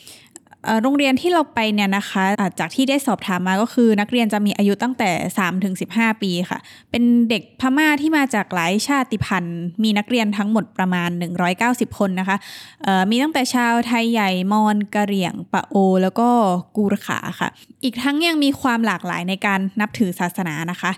[0.83, 6.59] โรงเรียนที่เราไปเนี่ยนะคะอ่าจากที่ได้สอบถามมาก็คือ นักเรียนจะมีอายุตั้งแต่3ถึง15 ปีค่ะ
[6.91, 11.09] เป็นเด็กพม่าที่มาจากหลายชาติพันธุ์ มีนักเรียนทั้งหมดประมาณ
[11.53, 12.37] 190 คนนะคะ
[12.83, 16.29] เอ่อมีตั้งแต่ชาวไทยใหญ่มอญกะเหรี่ยง ปะโอ แล้วก็
[16.75, 17.49] กูรขาค่ะ
[17.83, 20.91] อีกทั้งยังมีความหลากหลายในการนับถือศาสนานะคะ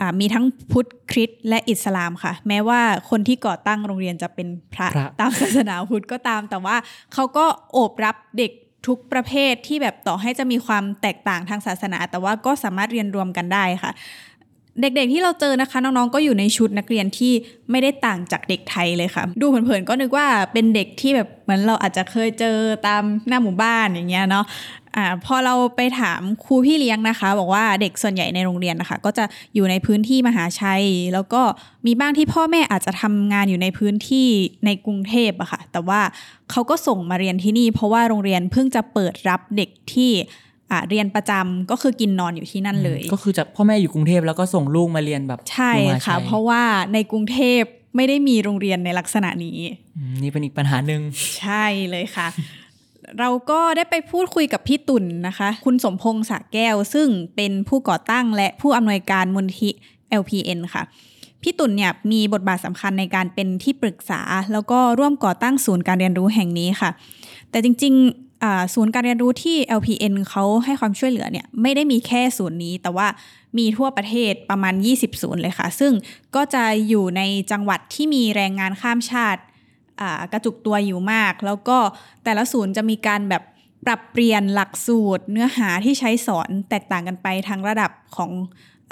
[0.00, 6.76] อ่ามีทั้งพุทธคริสต์และอิสลามค่ะ แม้ว่าคนที่ก่อตั้งโรงเรียนจะเป็นพระพระตามศาสนาพุทธก็ตาม แต่ว่า
[7.14, 8.52] เขาก็โอบรับเด็ก
[8.86, 13.92] ทุกประเภทที่แบบต่อให้จะมีความแตกต่างทางศาสนา แต่ว่าก็สามารถเรียนรวมกันได้ค่ะ
[14.80, 17.32] เด็กๆที่เราเจอนะคะ น้องๆก็อยู่ในชุดนักเรียนที่
[17.70, 22.56] ไม่ได้ต่างจากเด็กไทยเลยค่ะ ดูเผินๆก็นึกว่าเป็นเด็กที่แบบเหมือนเราอาจจะเคยเจอ
[22.86, 24.44] ตามหน้าหมู่บ้านอย่างเงี้ยเนาะ
[24.96, 31.42] อ่าพอเราไปถามครูพี่เลี้ยงนะคะ บอกว่าเด็กส่วนใหญ่ในโรงเรียนนะคะ ก็จะอยู่ในพื้นที่มหาชัย แล้วก็
[31.86, 34.28] มีบ้างที่พ่อแม่อาจจะทำงานอยู่ในพื้นที่
[34.64, 36.00] ในกรุงเทพอะค่ะ แต่ว่า
[36.50, 40.12] เขาก็ส่งมาเรียนที่นี่ เพราะว่าโรงเรียนเพิ่งจะเปิดรับเด็กที่
[40.88, 47.62] เรียนประจำก็คือกินนอนอยู่ที่นั่นเลย ก็คือจากพ่อแม่อยู่กรุงเทพแล้วก็ส่งลูกมาเรียนแบบใช่อยู่มหาค่ะชัยเพราะว่าในกรุงเทพ
[47.96, 49.58] ไม่ได้มีโรงเรียนในลักษณะนี้
[49.96, 51.00] อืมนี่เป็นอีกปัญหาหนึ่ง
[51.38, 52.28] ใช่เลยค่ะ
[53.18, 59.72] เราก็ได้ไปพูดคุยกับพี่ตุ่นนะคะ คุณสมพงษ์สาแก้ว ซึ่งเป็นผู้ก่อตั้งและผู้อำนวยการมูลที่
[60.20, 60.82] LPN ค่ะ
[61.42, 64.20] พี่ตุ่นเนี่ยมีบทบาทสำคัญในการเป็นที่ปรึกษา
[64.52, 66.90] แล้วก็ร่วมก่อตั้งศูนย์การเรียนรู้แห่งนี้ค่ะ
[67.50, 68.26] แต่จริงๆอ่า
[68.74, 73.06] ศูนย์การเรียนรู้ที่ LPN เขาให้ความช่วยเหลือเนี่ยไม่ได้มีแค่ศูนย์นี้ แต่ว่า
[73.58, 75.92] มีทั่วประเทศประมาณ 20 ศูนย์เลยค่ะ ซึ่ง
[76.34, 79.42] ก็จะอยู่ในจังหวัดที่มีแรงงานข้ามชาติ
[80.32, 81.78] กระจุกตัวอยู่มาก แล้วก็
[82.24, 83.42] แต่ละศูนย์จะมีการแบบ
[83.86, 88.30] ปรับเปลี่ยนหลักสูตร เนื้อหาที่ใช้สอนแตกต่างกันไปทางระดับของ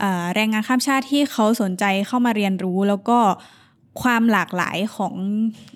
[0.02, 3.18] อแรงงานข้ามชาติที่เขาสนใจเข้ามาเรียนรู้ แล้วก็
[4.02, 5.14] ความหลากหลายของ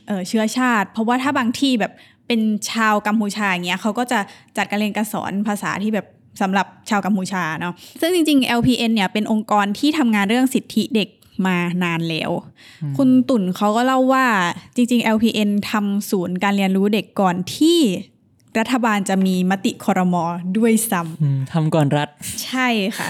[0.07, 1.93] เออเชื้อชาติ เพราะว่าถ้าบางที่แบบ
[2.31, 4.19] เป็นชาวกัมพูชาอย่างเงี้ยเขาก็จะ
[4.57, 6.07] จัดการเรียนการสอนภาษาที่แบบ
[6.41, 11.09] สำหรับชาวกัมพูชาเนาะซึ่งจริง ๆ LPN เนี่ยเป็นองค์กรที่ทำงานเรื่องสิทธิเด็ก
[11.47, 12.31] มานานแล้ว
[12.97, 14.27] คุณตุ่นเขาก็เล่าว่า
[14.77, 17.79] จริง ๆ LPN ทำศูนย์การเรียนรู้เด็กก่อนที่
[18.59, 20.25] รัฐบาลจะมีมติคอรมอ
[20.57, 22.09] ด้วยซ้ำอืมทำก่อนรัฐ
[22.45, 23.09] ใช่ค่ะ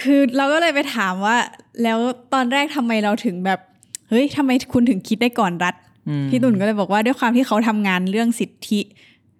[0.00, 1.36] คือเราก็เลยไปถามว่า
[1.82, 1.98] แล้ว
[2.32, 3.60] ตอนแรกทำไมเราถึงแบบ
[4.08, 5.87] เฮ้ยทำไมคุณถึงคิดได้ก่อนรัฐอืม
[6.28, 8.80] พี่ตุ่นก็เลยบอกว่าด้วยความที่เขาทำงานเรื่องสิทธิ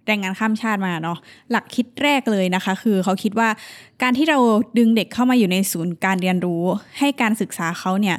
[0.06, 1.18] แรงงานข้ามชาติมาเนาะ
[1.50, 3.48] หลักคิดแรกเลยนะคะ คือเขาคิดว่า
[4.02, 4.38] การที่เรา
[4.78, 6.62] ดึงเด็กเข้ามาอยู่ในศูนย์การเรียนรู้
[6.98, 8.16] ให้การศึกษาเขาเนี่ย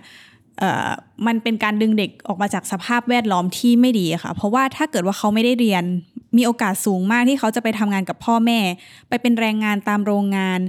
[1.28, 5.84] มันเป็นการดึงเด็กออกมาจากสภาพแวดล้อมที่ไม่ดีค่ะ เพราะว่าถ้าเกิดว่าเขาไม่ได้เรียน
[6.38, 8.60] มีโอกาสสูงมากที่เขาจะไปทำงานกับพ่อแม่
[9.10, 10.60] ไปเป็นแรงงานตามโรงงาน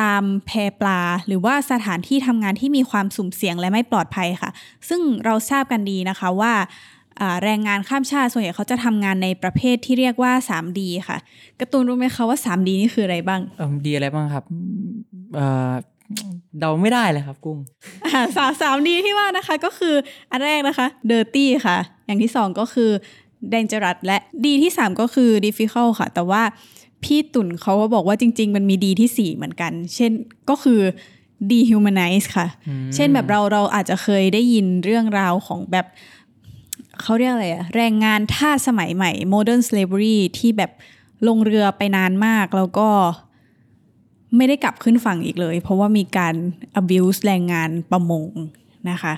[0.00, 4.50] ตามแพปลา หรือว่าสถานที่ทำงานที่มีความสุ่มเสี่ยงและไม่ปลอดภัยค่ะ
[4.88, 6.52] ซึ่งเราทราบกันดีนะคะว่า
[7.44, 11.18] แรงงานข้ามชาติส่วนใหญ่เขาจะทำงานในประเภทที่เรียกว่า 3D ค่ะ
[11.60, 14.44] การ์ตูนรู้ไหมคะว่า 3D นี่คืออะไรบ้างเออดีอะไรบ้างครับ
[15.34, 15.72] เอ่อ
[16.58, 17.58] เดาไม่ได้เลยครับกุ้ง
[18.06, 19.94] อ่าสามสามดีที่ว่านะคะก็คือ
[20.30, 21.76] อันแรกนะคะ dirty ค่ะ
[22.06, 22.90] อย่างที่สองก็คือ
[23.52, 26.42] dangerous และดีที่สามก็คือ difficult ค่ะ แต่ว่า
[27.04, 30.12] พี่ตุ่นเขาก็บอกว่าจริง ๆ มันมีดีที่สี่เหมือนกัน เช่น
[30.50, 30.80] ก็คือ
[31.50, 32.46] dehumanize ค่ะ
[32.94, 35.86] เช่นแบบเราเราอาจจะเคยได้ยินเรื่องราวของแบบ
[37.02, 40.70] เขาเรียกอะไรอะแรงงานทาสสมัยใหม่ modern slavery ที่แบบ
[41.28, 42.88] ลงเรือไปนานมากแล้วก็
[44.36, 46.34] ไม่ได้กลับขึ้นฝั่งอีกเลย เพราะว่ามีการ
[46.80, 48.26] abuse แรงงานประมง
[48.90, 49.14] นะคะ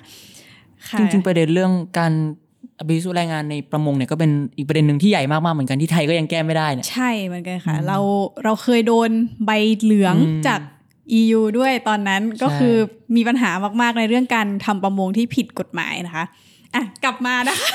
[0.89, 2.13] ค่ะจริงๆประเด็นเรื่องการ
[2.79, 7.99] อภิสุแรงงานในประมงเนี่ยก็เป็นอีกประเด็นหนึ่งที่ใหญ่มากๆเหมือนกันที่ไทยก็ยังแก้ไม่ได้เนี่ยใช่เหมือนกันค่ะ เรา
[8.45, 9.11] เราเคยโดน
[9.47, 10.61] ใบเหลืองอืมจาก
[11.21, 12.77] EU ด้วยตอนนั้นก็ใช่คือ
[13.17, 16.25] มีปัญหามากๆในเรื่องการทำประมงที่ผิดกฎหมายนะคะ
[16.75, 17.73] อะกลับมานะคะ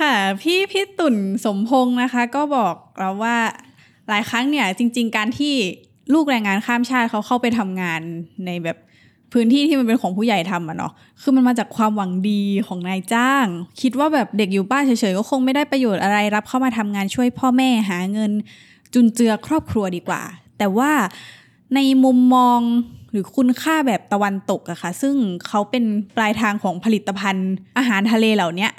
[0.00, 3.36] ค่ะพี่พี่ตุ่นสมพงษ์นะคะ ก็บอกเราว่า
[4.08, 5.54] หลายครั้งเนี่ย จริง ๆ การที่
[6.14, 8.00] ลูกแรงงานข้ามชาติเขาเข้าไปทำงาน
[8.46, 8.78] ในแบบ
[9.32, 13.46] พื้นที่ที่มันเป็นของผู้ใหญ่ทำอะเนาะ คือมันมาจากความหวังดีของนายจ้าง
[13.80, 18.32] คิดว่าแบบเด็กอยู่บ้านเฉยๆก็คงไม่ได้ประโยชน์อะไร รับเข้ามาทำงานช่วยพ่อแม่หาเงิน
[18.94, 20.22] จุนเจือครอบครัวดีกว่า
[20.58, 20.92] แต่ว่า
[21.74, 22.60] ในมุมมอง
[23.12, 25.14] หรือคุณค่าแบบตะวันตกอะค่ะ ซึ่ง
[25.48, 25.84] เขาเป็น
[26.16, 28.72] ปลายทางของผลิตภัณฑ์ อาหารทะเลเหล่าเนี้ย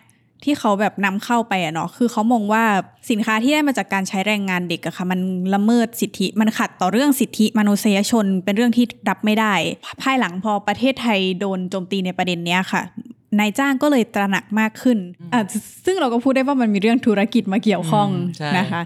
[0.43, 2.63] ที่เขาแบบนำเข้าไปอะเนาะคือเขามองว่า
[3.09, 5.19] สินค้าที่ได้มาจากการใช้แรงงานเด็กอะค่ะมัน
[5.53, 9.53] ละเมิดสิทธิมันขัดต่อเรื่องสิทธิมนุษยชน เป็นเรื่องที่รับไม่ได้
[10.01, 12.81] ภายหลังพอประเทศไทยโดนโจมตีในประเด็นเนี้ยค่ะ
[13.39, 14.97] นายจ้างก็เลยตระหนักมากขึ้น
[15.33, 15.41] อะ
[15.85, 18.81] ซึ่งเราก็พูดได้ว่ามันมีเรื่องธุรกิจมาเกี่ยวข้องอืมใช่นะคะ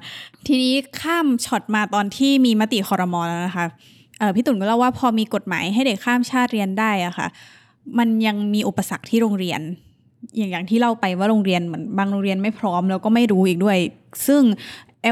[0.48, 3.76] ทีนี้ข้ามช็อตมาตอนที่มีมติคอรมอแล้วนะคะเอ่อ
[4.36, 7.28] พี่ตุ่นก็เล่าว่าพอมีกฎหมายให้เด็กข้ามชาติเรียนได้อะค่ะ
[7.98, 9.62] มันยังมีอุปสรรคที่โรงเรียน
[10.38, 13.78] อย่างอย่างที่เล่าไปว่าโรงเรียนเหมือนบางโรงเรียนไม่พร้อมแล้วก็ไม่รู้อีกด้วย
[14.28, 14.44] ซึ่ง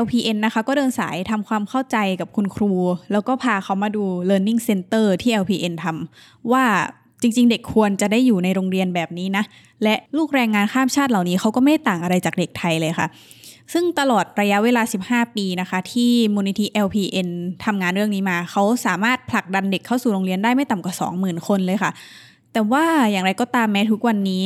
[0.04, 2.72] LPN นะคะก็เดินสายทำความเข้าใจกับคุณครู
[3.12, 6.63] แล้วก็พาเขามาดู Learning Center ที่ LPN ทำว่า
[7.22, 9.44] จริง ๆ เด็กควรจะได้อยู่ในโรงเรียนแบบนี้นะ
[9.84, 13.08] และลูกแรงงานข้ามชาติเหล่านี้เขาก็ไม่ได้ต่างอะไรจากเด็กไทยเลยค่ะ
[13.73, 17.30] ซึ่งตลอดระยะเวลา 15 ปีนะคะ ที่มูลนิธิ LPN
[17.65, 21.91] ทำงานเรื่องนี้มา เขาสามารถผลักดันเด็กเข้าสู่โรงเรียนได้ไม่ต่ำกว่า 20,000 คนเลยค่ะ
[22.54, 24.45] แต่ว่าอย่างไรก็ตามแม้ทุกวันนี้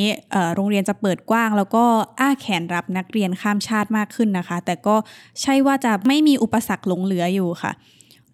[0.56, 1.84] โรงเรียนจะเปิดกว้าง แล้วก็
[2.20, 4.96] อ้าแขนรับนักเรียนข้ามชาติมากขึ้นนะคะ แต่ก็
[5.42, 7.72] ใช่ว่าจะไม่มีอุปสรรคหลงเหลืออยู่ค่ะ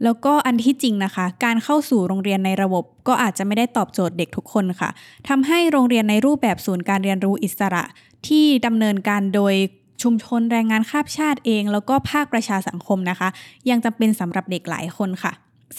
[0.03, 4.89] แล้วก็อันที่จริงนะคะ การเข้าสู่โรงเรียนในระบบก็อาจจะไม่ได้ตอบโจทย์เด็กทุกคนค่ะ
[5.27, 7.83] ทำให้โรงเรียนในรูปแบบศูนย์การเรียนรู้อิสระ
[8.27, 9.55] ที่ดำเนินการโดย
[10.03, 13.29] ชุมชนแรงงานข้ามชาติเอง แล้วก็ภาคประชาสังคมนะคะ
[13.69, 15.31] ยังจำเป็นสำหรับเด็กหลายคนค่ะ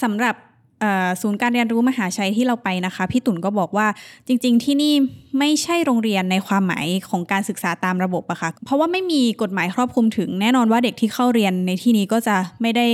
[0.03, 0.35] สำหรับ
[0.81, 3.87] เอ่อศูนย์การเรียนรู้มหาชัยที่เราไปนะคะ พี่ตุ่นก็บอกว่า
[4.27, 4.93] จริงๆ ที่นี่
[5.39, 12.87] ไม่ใช่โรงเรียนในความหมายของการศึกษาตามระบบอะค่ะเพราะว่าไม่มีกฎหมายครอบคลุมถึงแน่นอนว่าเด็กที่เข้าเรียนในที่นี้ก็จะไม่ได้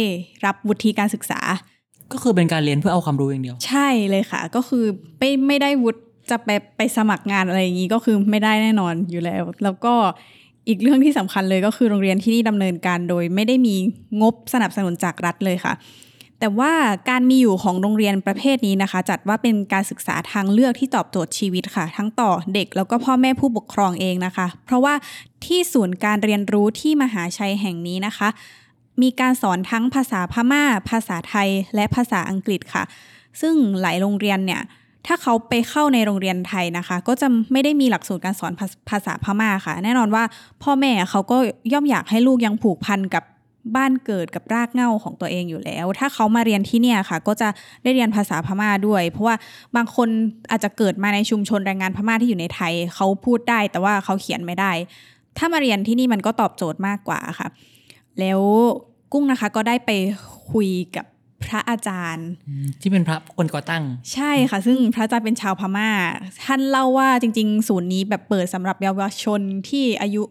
[0.45, 1.39] รับวุฒิการศึกษา
[2.11, 4.85] ก็คือเป็นการเรียนเพื่อเอาความรู้อย่างเดียว ใช่เลยค่ะ ก็คือ
[5.19, 9.93] ไม่ไม่ได้วุฒิจะไปไปสมัครงานอะไรอย่างนี้ก็คือไม่ได้แน่นอนอยู่แล้ว แล้วก็
[10.67, 13.75] อีกเรื่องที่สำคัญเลยก็คือโรงเรียนที่นี่ดำเนินการโดยไม่ได้มี
[14.21, 15.73] งบสนับสนุนจากรัฐเลยค่ะ
[16.39, 16.73] แต่ว่า
[17.09, 24.93] การมีอยู่ของโรงเรียนประเภทนี้นะคะ จัดว่าเป็นการศึกษาทางเลือกที่ตอบโจทย์ชีวิตค่ะ ทั้งต่อเด็กแล้วก็พ่อแม่ผู้ปกครองเองนะคะ เพราะว่า
[25.45, 28.27] ที่ศูนย์การเรียนรู้ที่มหาชัยแห่งนี้นะคะ
[29.01, 32.83] มีการสอนทั้งภาษาพม่า ภาษาไทย และภาษาอังกฤษค่ะ
[33.41, 34.61] ซึ่งหลายโรงเรียนเนี่ย
[35.07, 40.23] ถ้าเขาไปเข้าในโรงเรียนไทยนะคะ ก็จะไม่ได้มีหลักสูตรการสอนภาภาษาพม่าค่ะ แน่นอนว่า
[40.63, 41.37] พ่อแม่เขาก็
[41.73, 43.23] ย่อมอยากให้ลูกยังผูกพันกับ
[43.75, 47.49] บ้านเกิดกับรากเหง้าของตัวเองอยู่แล้ว ถ้าเขามาเรียนที่เนี่ยค่ะ ก็จะ
[47.83, 49.35] ได้เรียนภาษาพม่าด้วย เพราะว่า
[49.75, 50.09] บางคน
[50.51, 54.71] อาจจะเกิดมาในชุมชนแรงงานพม่าที่อยู่ในไทย เขาพูดได้แต่ว่าเขาเขียนไม่ได้
[55.37, 57.47] ถ้ามาเรียนที่นี่มันก็ตอบโจทย์มากกว่าค่ะ
[58.19, 58.39] แล้ว
[59.13, 59.91] กุ้งนะคะก็ได้ไป
[60.51, 61.05] คุยกับ
[61.49, 62.29] พระอาจารย์
[62.81, 65.89] ที่เป็นพระคนก่อตั้ง ใช่ค่ะ ซึ่งพระอาจารย์เป็นชาวพม่า
[66.45, 70.23] ท่านเล่าว่าจริง ๆ ศูนย์นี้แบบเปิดสำหรับเยาวชนที่อายุ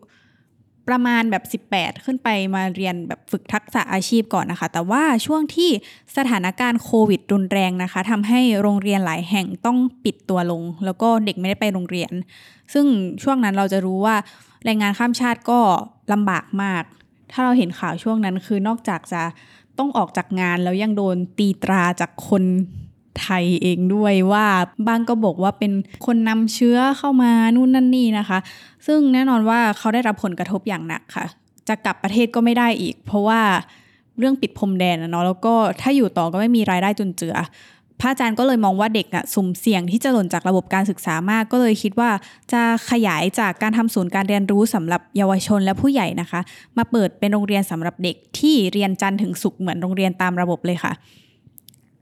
[0.88, 5.70] ประมาณแบบ 18 ขึ้นไปมาเรียนแบบฝึกทักษะอาชีพก่อนนะคะ แต่ว่าช่วงที่
[6.16, 12.12] สถานการณ์โควิดรุนแรงนะคะทำให้โรงเรียนหลายแห่งต้องปิดตัวลง แล้วก็เด็กไม่ได้ไปโรงเรียน
[12.72, 12.87] ซึ่ง
[13.22, 14.16] ช่วงนั้นเราจะรู้ว่า
[14.64, 15.61] แรงงานข้ามชาติก็
[16.12, 16.83] ลำบากมาก
[17.33, 19.22] ถ้าเราเห็นข่าวช่วงนั้นคือนอกจากจะ
[19.79, 22.45] ต้องออกจากงานแล้วยังโดนตีตราจากคน
[23.21, 24.47] ไทยเองด้วยว่า
[24.89, 25.73] บางก็บอกว่าเป็น
[26.07, 28.39] คนนำเชื้อเข้ามานู่นนั่นนี่นะคะ
[28.87, 31.27] ซึ่งแน่นอนว่าเขาได้รับผลกระทบอย่างหนักค่ะ
[31.69, 33.41] จะกลับประเทศก็ไม่ได้อีก เพราะว่า
[34.19, 37.37] เรื่องปิดพรมแดนนะเนาะแล้วก็ถ้าอยู่ต่อก็ไม่มีรายได้จนเจือ
[38.03, 42.11] พระอาจารย์ก็เลยมองว่าเด็กอะสุ่มเสี่ยงที่จะหล่นจากระบบการศึกษามากก็เลยคิดว่า
[42.53, 46.41] จะขยายจากการทำศูนย์การเรียนรู้สำหรับเยาวชนและผู้ใหญ่นะคะ
[46.79, 50.93] มาเปิดเป็นโรงเรียนสำหรับเด็กที่เรียนจันทร์ถึงศุกร์เหมือนโรงเรียนตามระบบเลยค่ะ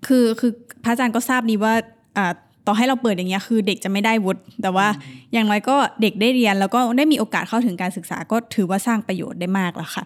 [0.07, 0.53] คือคือ
[0.85, 1.73] พระอาจารย์ก็ทราบดีว่า
[2.17, 2.33] อ่า
[2.67, 4.87] ต่อให้เราเปิดอย่างเงี้ยคือเด็กจะไม่ได้วุฒิแต่ว่า
[5.33, 10.05] อย่างน้อยก็เด็กได้เรียนแล้วก็ได้มีโอกาสเข้าถึงการศึกษาก็ถือว่าสร้างประโยชน์ได้มากแล้วค่ะ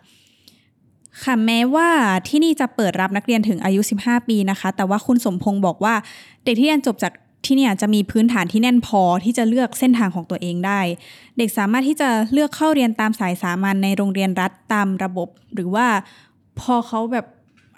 [1.22, 1.88] ค่ะแม้ว่า
[2.28, 5.94] ที่นี่จะเปิดรับนักเรียนถึงอายุ 15 ปีนะคะ แต่ว่าคุณสมพงศ์บอกว่า
[6.44, 7.12] เด็กที่เรียนจบจาก
[7.46, 10.80] ที่เนี่ยจะมีพื้นฐานที่แน่นพอที่จะเลือกเส้นทางของตัวเองได้
[11.38, 15.86] เด็กสามารถที่จะเลือกเข้าเรียนตามสายสามัญในโรงเรียนรัฐตามระบบ หรือว่า
[16.60, 17.26] พอเขาแบบ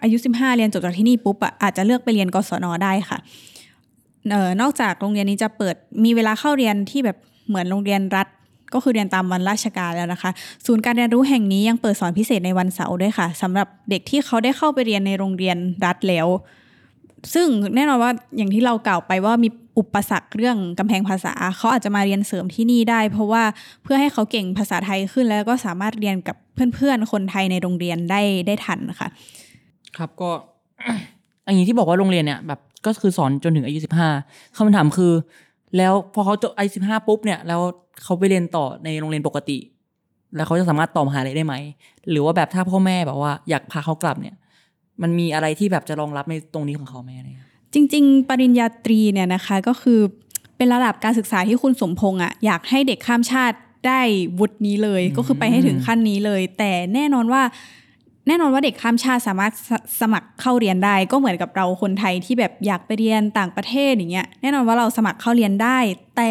[0.03, 3.19] อายุ 15 เรียนจบจากที่นี่ปุ๊บอะอาจจะเลือกไปเรียนกศนได้ค่ะ
[4.33, 7.17] ออนอกจากโรงเรียนนี้จะเปิดมีเวลาเข้าเรียนที่แบบ
[7.49, 8.27] เหมือนโรงเรียนรัฐ
[8.75, 10.31] ก็คือเรียนตามวันราชการแล้วนะคะ
[10.67, 16.27] ศูนย์การเรียนรู้แห่งนี้ยังเปิดสอนพิเศษในวันเสาร์ด้วยค่ะสำหรับเด็กที่เขาได้เข้าไปเรียนในโรงเรียนรัฐแล้ว
[17.35, 19.49] ซึ่งแน่นอนว่าอย่างที่เรากล่าวไปว่ามี
[19.79, 23.43] อุปสรรคเรื่องกำแพงภาษาเขาอาจจะมาเรียนเสริมที่นี่ได้ เพราะว่า
[23.83, 26.37] เพื่อให้เขาเก่งภาษาไทยขึ้นแล้วก็สามารถเรียนกับ
[26.75, 29.09] เพื่อนๆคนไทยในโรงเรียนได้ได้ทันค่ะ
[29.97, 30.31] ครับก็
[31.47, 34.09] อันนี้ที่บอกว่าโรงเรียนเนี่ยแบบก็คือสอนจนถึงอายุสิบห้า
[34.57, 35.13] คำถามคือ
[35.77, 37.61] แล้วพอเขาจบอายุสิบห้าปุ๊บเนี่ยแล้ว
[38.03, 39.59] เขาไปเรียนต่อในโรงเรียนปกติ
[40.37, 41.55] แล้วเขาจะสามารถต่อมหาลัยได้ไหม
[42.11, 44.37] หรือว่าแบบถ้าพ่อแม่แบบว่าอยากพาเขากลับเนี่ย
[45.03, 50.01] มันมีอะไรที่แบบจะรองรับในตรงนี้ของเขาไหมอะไรเงี้ยจริง ๆ ปริญญาตรีเนี่ยนะคะก็คือ
[50.57, 54.01] เป็นระดับการศึกษาที่คุณสมพงษ์อะอยากให้เด็กข้ามชาติได้
[54.39, 57.43] วุฒินี้เลย ก็คือไปให้ถึงขั้นนี้เลย แต่แน่นอนว่า
[58.27, 65.79] แน่นอนว่าเด็กข้ามชาติสามารถสสมัครเข้าเรียนได้ ก็เหมือนกับเราคนไทยที่แบบอยากไปเรียนต่างประเทศอย่างเงี้ยแน่นอนว่าเราสมัครเข้าเรียนได้
[66.17, 66.31] แต่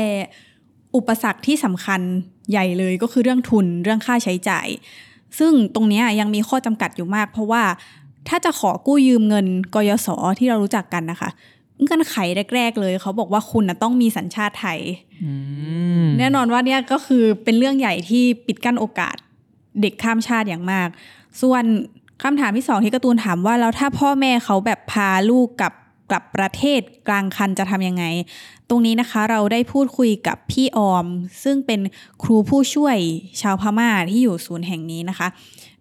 [0.96, 2.02] อุปสรรคที่สำคัญ
[2.52, 4.68] ใหญ่เลยก็คือเรื่องทุนเรื่องค่าใช้จ่าย
[5.40, 7.64] ซึ่งตรงเนี้ยยังมีข้อจำกัดอยู่มาก เพราะว่า
[8.30, 10.08] ถ้าจะขอกู้ยืมเงินกยศ
[10.40, 11.30] ที่เรารู้จักกันนะคะ
[11.84, 12.16] เงื่อนไข
[12.56, 14.80] แรก ๆ เลย เขาบอกว่าคุณนะต้องมีสัญชาติไทย
[15.24, 15.32] อื
[16.04, 19.16] มแน่นอนว่าเนี่ยก็คือเป็นเรื่องใหญ่ที่ปิดกั้นโอกาส
[19.82, 20.88] เด็กข้ามชาติอย่างมาก
[21.42, 21.64] ส่วน
[22.24, 25.74] คำถามที่สองที่การ์ตูนถามว่าแล้วถ้าพ่อแม่เขาแบบพาลูกกลับ
[26.10, 28.06] กลับประเทศกลางคันจะทำยังไง
[28.70, 31.06] ตรงนี้นะคะเราได้พูดคุยกับพี่ออม
[31.44, 31.80] ซึ่งเป็น
[32.24, 32.98] ครูผู้ช่วย
[33.42, 35.28] ชาวพม่าที่อยู่ศูนย์แห่งนี้นะคะ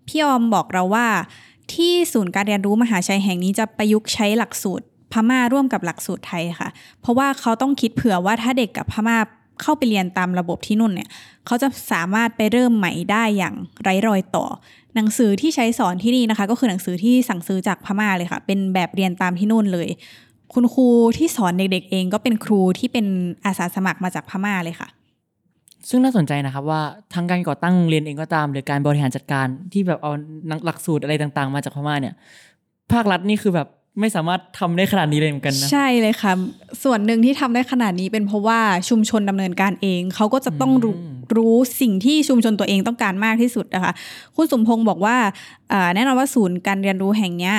[0.07, 1.07] พี่ออมบอกเราว่า
[1.73, 6.69] ที่ศูนย์การเรียนรู้มหาชัยแห่งนี้จะประยุกต์ใช้หลักสูตรพม่าร่วมกับหลักสูตรไทยค่ะ
[7.01, 9.19] เพราะว่าเขาต้องคิดเผื่อว่าถ้าเด็กกับพม่า
[9.63, 11.09] เข้าไปเรียนตามระบบที่นู่นเนี่ย
[11.47, 14.47] เขาจะสามารถไปเริ่มใหม่ได้อย่างไร้รอยต่อ
[14.95, 19.89] หนังสือที่ใช้สอนที่นี่นะคะ ก็คือหนังสือที่สั่งซื้อจากพม่าเลยค่ะ เป็นแบบเรียนตามที่นู่นเลย
[20.55, 23.07] คุณครูที่สอนเด็กๆ เองก็เป็นครูที่เป็น
[23.45, 24.89] อาสาสมัครมาจากพม่าเลยค่ะ
[25.89, 26.81] ซึ่งน่าสนใจนะครับว่า
[27.15, 30.13] ทั้งการก่อตั้งโรงเรียนเองก็ตาม หรือการบริหารจัดการที่แบบเอา
[30.65, 32.15] หลักสูตรอะไรต่างๆ มาจากพม่าเนี่ย
[32.93, 33.69] ภาครัฐนี่คือแบบ
[34.01, 36.33] ไม่สามารถทำได้ขนาดนี้เลยเหมือนกันนะใช่เลยค่ะ
[36.85, 43.93] ส่วนหนึ่งที่ทำได้ขนาดนี้เป็นเพราะว่าชุมชนดำเนินการเอง เขาก็จะต้องรู้อืม รู้สิ่งที่ชุมชนตัวเองต้องการมากที่สุดนะคะ
[44.37, 45.17] คุณสมพงศ์บอกว่า
[45.95, 47.53] แน่นอนว่าศูนย์การเรียนรู้แห่งนี้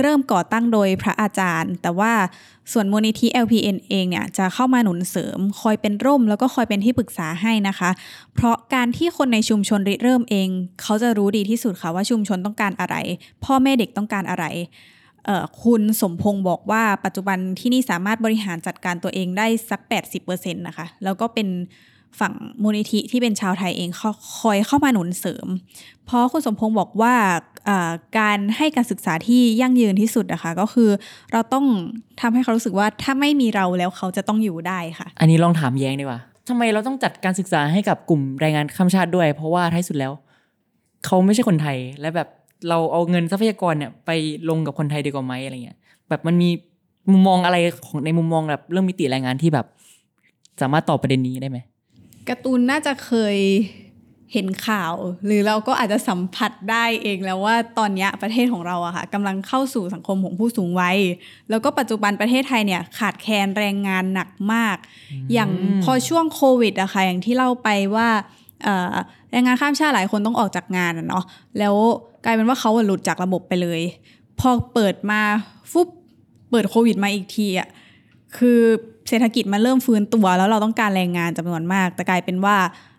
[0.00, 2.12] เริ่มก่อตั้งโดยพระอาจารย์ แต่ว่า
[2.72, 7.90] ส่วนมูลนิธิ LPN เองเนี่ยจะเข้ามาหนุนเสริม คอยเป็นร่ม แล้วก็คอยเป็นที่ปรึกษาให้นะคะ
[8.34, 10.48] เพราะการที่คนในชุมชนริเริ่มเอง
[10.82, 12.96] เขาจะรู้ดีที่สุดค่ะว่าชุมชนต้องการอะไร
[13.44, 14.46] พ่อแม่เด็กต้องการอะไร
[15.62, 19.80] คุณสมพงศ์บอกว่าปัจจุบันที่นี่สามารถบริหารจัดการตัวเองได้สัก
[20.20, 21.48] 80%นะคะ แล้วก็เป็น
[22.20, 25.46] ฝั่งมูลนิธิที่เป็นชาวไทยเองเขาคอยเข้ามาหนุนเสริม
[26.06, 27.14] เพราะคุณสมพงศ์บอกว่า
[28.18, 30.90] การให้การศึกษาที่ยั่งยืนที่สุดนะคะก็คือ
[31.32, 31.66] เราต้อง
[32.20, 40.12] ทำให้เขารู้สึกว่าถ้าไม่มีเราแล้วเขาจะต้องอยู่ได้ค่ะ อันนี้ลองถามแย้งดีกว่าทำไมเราต้องจัดการศึกษาให้กับกลุ่มแรงงานข้ามชาติด้วย เพราะว่าท้ายสุดแล้ว
[41.04, 42.28] เขาไม่ใช่คนไทยและแบบ
[42.68, 44.10] เราเอาเงินทรัพยากรเนี่ยไป
[44.48, 46.48] ลงกับคนไทยดีกว่าไหมอะไรเงี้ยแบบมันมี
[47.12, 49.66] มุมมองอะไรของในมุมมองแบบเรื่องมิติแรงงานที่แบบ
[50.62, 51.58] สามารถตอบประเด็นนี้ได้ไหม
[52.28, 53.36] การ์ตูนน่าจะเคย
[54.32, 54.92] เห็นข่าว
[55.26, 60.98] หรือเราก็อาจจะสัมผัสได้เองแล้วว่าตอนนี้ประเทศของเราอะค่ะกำลังเข้าสู่สังคมของผู้สูงวัย
[61.50, 64.76] แล้วก็ปัจจุบันประเทศไทยเนี่ยขาดแคลนแรงงานหนักมาก
[65.32, 65.50] อย่าง
[65.84, 68.08] พอช่วงโควิดอะค่ะอย่างที่เล่าไปว่า
[69.30, 71.24] แรงงานข้ามชาติหลายคนต้องออกจากงานเนาะ
[71.58, 71.74] แล้ว
[72.24, 73.80] กลายเป็นว่าเขาหลุดจากระบบไปเลย
[74.40, 75.20] พอเปิดมา
[75.72, 75.88] ฟุบ
[76.50, 77.68] เปิดโควิดมาอีกทีอะ
[78.36, 78.60] คือ
[79.08, 82.56] เศรษฐกิจมันเริ่มฟื้นตัว แล้วเราต้องการแรงงานจำนวนมาก แต่กลายเป็นว่า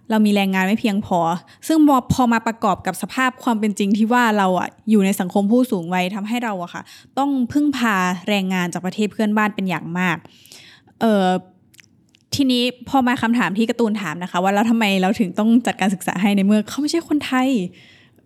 [0.10, 1.20] เรามีแรงงานไม่เพียงพอ
[1.68, 1.78] ซึ่ง
[2.14, 6.82] พอมาประกอบกับสภาพความเป็นจริงที่ว่าเราอะอยู่ในสังคมผู้สูงวัยทำให้เราอะค่ะ
[7.18, 7.96] ต้องพึ่งพา
[8.30, 10.18] แรงงานจากประเทศเพื่อนบ้านเป็นอย่างมาก
[11.02, 11.28] เอ่อ
[12.36, 17.50] ทีนี้พอมาคำถามที่กร์ตูนถามนะคะ ว่าแล้วทำไมเราถึงต้องจัดการศึกษาให้ในเมื่อเขาไม่ใช่คนไทย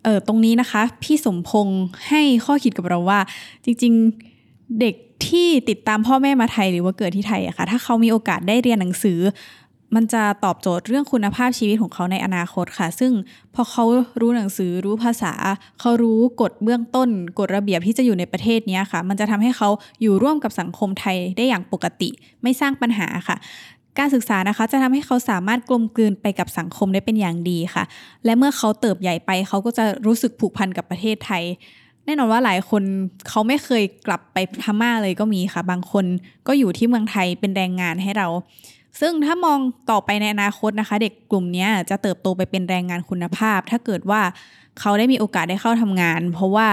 [0.04, 3.18] เออตรงนี้นะคะ พี่สมพงษ์ให้ข้อคิดกับเราว่า
[3.64, 3.92] จริง
[4.36, 4.94] ๆ เด็ก
[5.26, 9.20] ที่ติดตามพ่อแม่มาไทยหรือว่าเกิดที่ไทยอะค่ะถ้าเขามีโอกาสได้เรียนหนังสือ
[9.96, 13.12] มันจะตอบโจทย์เรื่องคุณภาพชีวิตของเขาในอนาคตค่ะ ซึ่ง
[13.54, 13.84] พอเขา
[14.20, 15.32] รู้หนังสือรู้ภาษา
[15.80, 19.68] เขารู้กฎเบื้องต้นกฎระเบียบที่จะอยู่ในประเทศนี้ค่ะ มันจะทำให้เขา
[20.02, 22.10] อยู่ร่วมกับสังคมไทยได้อย่างปกติ
[22.42, 23.36] ไม่สร้างปัญหาค่ะ
[23.98, 27.84] การศึกษานะคะจะทำให้เขาสามารถกลมกลืนไปกับสังคมได้เป็นอย่างดีค่ะ
[28.24, 31.44] และเมื่อเขาเติบใหญ่ไปเขาก็จะรู้สึกผูกพันกับประเทศไทย
[32.10, 32.82] น่นอนว่าหลายคน
[33.28, 36.04] เขาไม่เคยกลับไปพม่าเลยก็มีค่ะ บางคน
[36.46, 38.28] ก็อยู่ที่เมืองไทยเป็นแรงงานให้เรา
[39.00, 39.58] ซึ่งถ้ามอง
[39.90, 44.22] ต่อไปในอนาคตนะคะ เด็กกลุ่มนี้จะเติบโตไปเป็นแรงงานคุณภาพ ถ้าเกิดว่า
[44.80, 46.68] เขาได้มีโอกาสได้เข้าทำงาน เพราะว่า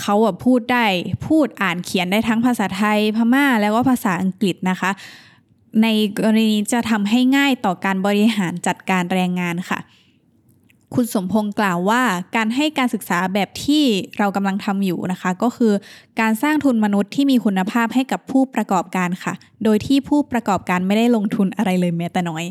[0.00, 0.86] เขาอะพูดได้
[1.26, 4.90] พูดอ่านเขียนได้ทั้งภาษาไทยพม่าแล้วก็ภาษาอังกฤษนะคะ
[5.82, 9.78] ในกรณีนี้จะทำให้ง่ายต่อการบริหารจัดการแรงงานค่ะ
[10.94, 12.02] คุณสมพงษ์กล่าวว่า
[12.36, 13.84] การให้การศึกษาแบบที่
[14.18, 15.72] เรากำลังทำอยู่นะคะ ก็คือ
[16.20, 22.44] การสร้างทุนมนุษย์ที่มีคุณภาพให้กับผู้ประกอบการค่ะ โดยที่ผู้ประกอบการไม่ได้ลงทุนอะไรเลยแม้แต่น้อย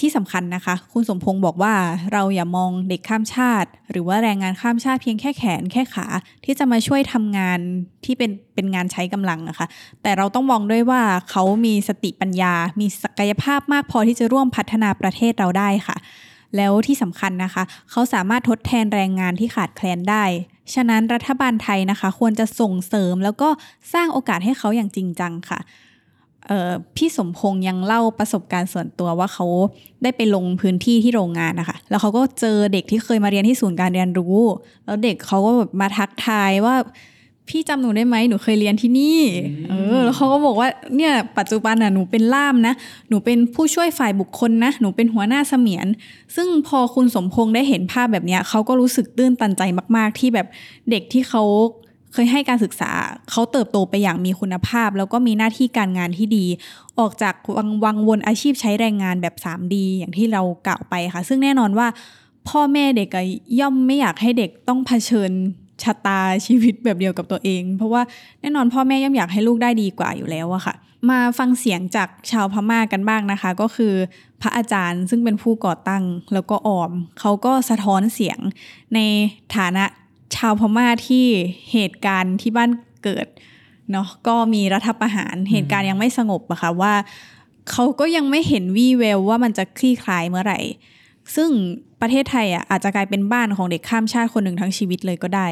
[0.00, 1.74] ที่สำคัญนะคะ คุณสมพงษ์บอกว่า
[2.12, 6.06] เราอย่ามองเด็กข้ามชาติ หรือว่าแรงงานข้ามชาติเพียงแค่แขนแค่ขา
[6.44, 7.58] ที่จะมาช่วยทำงาน
[8.04, 9.66] ที่เป็นเป็นงานใช้กำลังนะคะ
[10.02, 15.96] แต่เราต้องมองด้วยว่าเขามีสติปัญญา มีศักยภาพมากพอที่จะร่วมพัฒนาประเทศเราได้ค่ะ
[16.56, 20.24] แล้วที่สำคัญนะคะ เขาสามารถทดแทนแรงงานที่ขาดแคลนได้
[20.74, 23.48] ฉะนั้นรัฐบาลไทยนะคะ ควรจะส่งเสริมแล้วก็
[23.92, 25.60] สร้างโอกาสให้เขาอย่างจริงจังค่ะ
[26.96, 29.46] พี่สมพงษ์ยังเล่าประสบการณ์ส่วนตัวว่าเขา
[30.02, 34.38] ได้ไปลงพื้นที่ที่โรงงานนะคะ แล้วเขาก็เจอเด็กที่เคยมาเรียนที่ศูนย์การเรียนรู้
[34.84, 36.74] แล้วเด็กเขาก็แบบมาทักทายว่า
[37.48, 39.20] พี่จำหนูได้ไหมหนูเคยเรียนที่นี่
[39.68, 42.74] เออ แล้วเขาก็บอกว่า เนี่ย ปัจจุบันน่ะ หนูเป็นล่ามนะ
[43.08, 45.86] หนูเป็นผู้ช่วยฝ่ายบุคคลนะ หนูเป็นหัวหน้าเสมียน
[46.36, 49.62] ซึ่งพอคุณสมพงษ์ได้เห็นภาพแบบเนี้ยเขาก็รู้สึกตื้นตันใจ
[49.96, 50.46] มาก ๆ ที่แบบ
[50.90, 51.42] เด็กที่เขา
[52.12, 52.90] เคยให้การศึกษา
[53.30, 56.46] เขาเติบโตไปอย่างมีคุณภาพ แล้วก็มีหน้าที่การงานที่ดี
[56.98, 61.86] ออกจากวังวังวนอาชีพใช้แรงงานแบบ 3D อย่างที่เรากล่าวไปค่ะ ซึ่งแน่นอนว่า
[62.48, 63.24] พ่อแม่เด็กอะ
[63.60, 65.30] ย่อมไม่อยากให้เด็กต้องเผชิญ
[65.82, 68.02] ชะตาชีวิตแบบเดียวกับตัวเอง เพราะว่า
[68.40, 70.74] แน่นอนพ่อแม่ย่อมอยากให้ลูกได้ดีกว่าอยู่แล้วอะค่ะ
[71.10, 73.94] มาฟังเสียงจากชาวพม่ากันบ้างนะคะ ก็คือ
[74.40, 78.38] พระอาจารย์ซึ่งเป็นผู้ก่อตั้งแล้วก็ออม เขาก็สะท้อนเสียง
[78.94, 78.98] ใน
[79.56, 79.84] ฐานะ
[80.36, 81.26] ชาวพม่าที่
[81.72, 82.70] เหตุการณ์ที่บ้าน
[83.04, 83.26] เกิด
[83.92, 86.94] เนาะก็มีรัฐประหารเหตุการณ์ยังไม่สงบอะค่ะว่า
[87.70, 90.60] เขาก็ยังไม่เห็นวี่แววว่ามันจะคลี่คลายเมื่อไหร่
[91.36, 91.50] ซึ่ง
[92.00, 95.46] ประเทศไทยอะอาจจะกลายเป็นบ้านของเด็กข้ามชาติคนหนึ่งทั้งชีวิตเลยก็ได้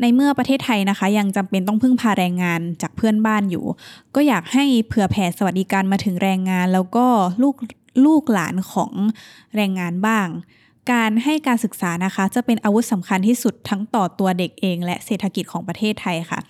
[0.00, 3.64] ในเมื่อประเทศไทยนะคะ ยังจำเป็นต้องพึ่งพาแรงงานจากเพื่อนบ้านอยู่
[4.14, 7.06] ก็อยากให้เผื่อแผ่สวัสดิการมาถึงแรงงาน แล้วก็
[7.42, 7.56] ลูก
[8.06, 8.92] ลูกหลานของ
[9.56, 10.26] แรงงานบ้าง
[10.92, 16.40] การให้การศึกษานะคะ จะเป็นอาวุธสำคัญที่สุดทั้งต่อตัวเด็กเอง และเศรษฐกิจของประเทศไทยค่ะ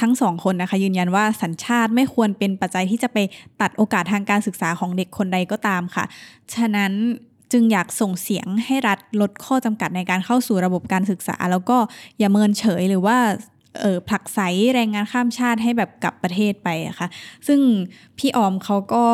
[0.00, 3.18] ทั้งสองคนนะคะยืนยันว่าสัญชาติไม่ควรเป็นปัจจัยที่จะไป
[3.60, 6.04] ตัดโอกาสทางการศึกษาของเด็กคนใดก็ตามค่ะ
[6.54, 6.92] ฉะนั้น
[7.52, 11.76] จึงอยากส่งเสียงให้รัฐลดข้อจำกัดในการเข้าสู่ระบบการศึกษา แล้วก็
[12.18, 13.18] อย่าเมินเฉยหรือว่า
[13.80, 14.38] เออผลักไส
[14.74, 17.08] แรงงานข้ามชาติให้แบบกลับประเทศไปอะค่ะ
[17.46, 17.60] ซึ่ง
[18.18, 19.04] พี่ออมเขาก็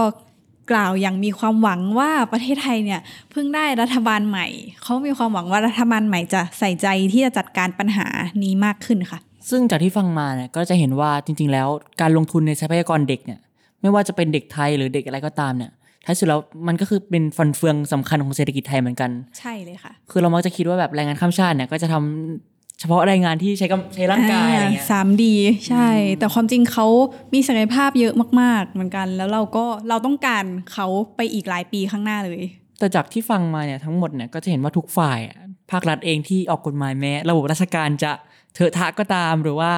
[0.70, 4.46] กล่าวอย่างมีความหวังว่าประเทศไทยเนี่ยเพิ่งได้รัฐบาลใหม่
[4.82, 8.06] เขามีความหวังว่ารัฐบาลใหม่จะใส่ใจที่จะจัดการปัญหา
[8.42, 9.20] นี้มากขึ้นค่ะ
[9.50, 11.68] ซึ่งจากที่ฟังมาเนี่ยก็จะเห็นว่าจริง ๆ แล้ว
[12.00, 13.38] การลงทุนในทรัพยากรเด็กเนี่ย
[13.80, 15.72] ไม่ว่าจะเป็นเด็กไทยหรือเด็กอะไรก็ตามเนี่ย
[16.06, 25.34] ท้ายสุดแล้วมันก็คือเป็นฟันเฟืองสำคัญของเศรษฐกิจไทยเหมือนกัน ใช่เลยค่ะ คือเรามักจะคิดว่าแบบแรงงานข้ามชาติเนี่ยก็จะทำเฉพาะแรงงานที่ใช้กำใช้ร่างกายอะไรเงี้ยสามดี
[25.68, 25.88] ใช่
[26.18, 26.86] แต่ความจริงเขา
[27.34, 32.42] มีศักยภาพเยอะมาก ๆ เหมือนกัน แล้วเราก็เราต้องการเขาไปอีกหลายปีข้างหน้าเลย
[32.78, 35.36] แต่จากที่ฟังมาเนี่ยทั้งหมดเนี่ยก็จะเห็นว่าทุกฝ่ายอะ
[35.70, 38.12] ภาครัฐเองที่ออกกฎหมายแม้ ระบบราชการจะ
[38.54, 39.72] เถอะทะก็ตามหรือว่า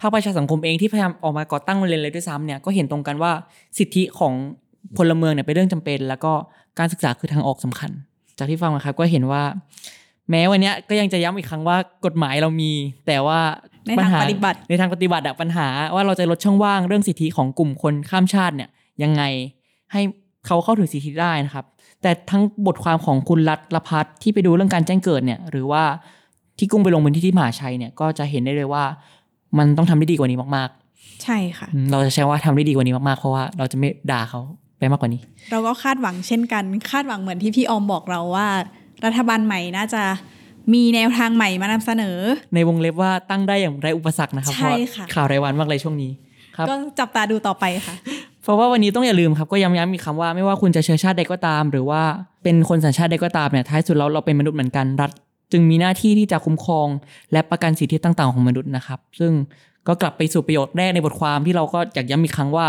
[0.00, 3.32] ภาคประชาสังคมเองที่พยายามออกมาก่อตั้งโรงเรียนเลยด้วยซ้ำเนี่ยก็เห็นตรงกันว่า
[3.78, 4.34] สิทธิของ
[4.96, 6.32] พลเมืองเนี่ยเป็นเรื่องจำเป็น แล้วก็
[6.78, 7.90] การศึกษาคือทางออกสำคัญ
[8.38, 9.42] จากที่ฟังมาครับก็เห็นว่า
[10.30, 12.72] แม้วันเนี้ยก็ยังจะย้ำอีกครั้งว่ากฎหมายเรามี
[13.06, 13.40] แต่ว่า
[13.86, 18.68] ในทางปัญหปฏิบัติในทางปฏิบัติอะปัญหา ว่าเราจะลดช่องว่างเรื่องสิทธิของกลุ่มคนข้ามชาติเนี่ย
[19.02, 19.22] ยังไง
[19.92, 20.00] ให้
[20.46, 21.64] เขาเข้าถึงสิทธิได้นะครับ
[22.02, 25.82] แต่ทั้งบทความของคุณรัตละพัฒน์ที่ไปดูเรื่องการแจ้งเกิดเนี่ย หรือว่า
[26.58, 28.84] ที่กุ้งไปลงพื้นที่ที่มหาชัยเนี่ยก็จะเห็นได้เลยว่า
[29.58, 30.70] มันต้องทำได้ดีกว่านี้มาก
[31.22, 34.40] ใช่ค่ะๆอืมเราจะใช้ว่าทำได้ดีกว่านี้มากๆ เพราะว่าเราจะไม่ด่าเขา
[34.78, 38.48] ไปมากกว่านี้ เราก็คาดหวังเช่นกัน คาดหวังเหมือนที่พี่ออมบอกเราว่า
[39.04, 40.02] รัฐบาลใหม่น่าจะ
[40.74, 42.18] มีแนวทางใหม่มานำเสนอ
[42.54, 46.10] ในวงเล็บว่าตั้งได้อย่างไรอุปสรรคนะครับใช่เพราะค่ะข่าวรายวันมากเลยช่วงนี้
[46.56, 47.94] ครับก็จับตาดูต่อไปค่ะ
[48.42, 52.02] เพราะว่าวันนี้ต้องอย่าลืมครับก็ย้ำย้ำอีกคำว่าไม่ว่าคุณจะเชื้อชาติใดก็ตาม หรือว่า
[52.42, 55.10] เป็นคนสัญชาติใดก็ตามเนี่ยท้ายสุดแล้วเราเป็นมนุษย์เหมือนกันรัฐ
[55.52, 56.88] จึงมีหน้าที่ที่จะคุ้มครอง
[57.32, 59.32] และประกันสิทธิต่าง ๆของมนุษย์นะครับ ซึ่ง
[59.88, 62.66] ก็กลับไปสู่ประโยชน์แรกในบทความที่เราก็อยากย้ำอีกครั้งว่า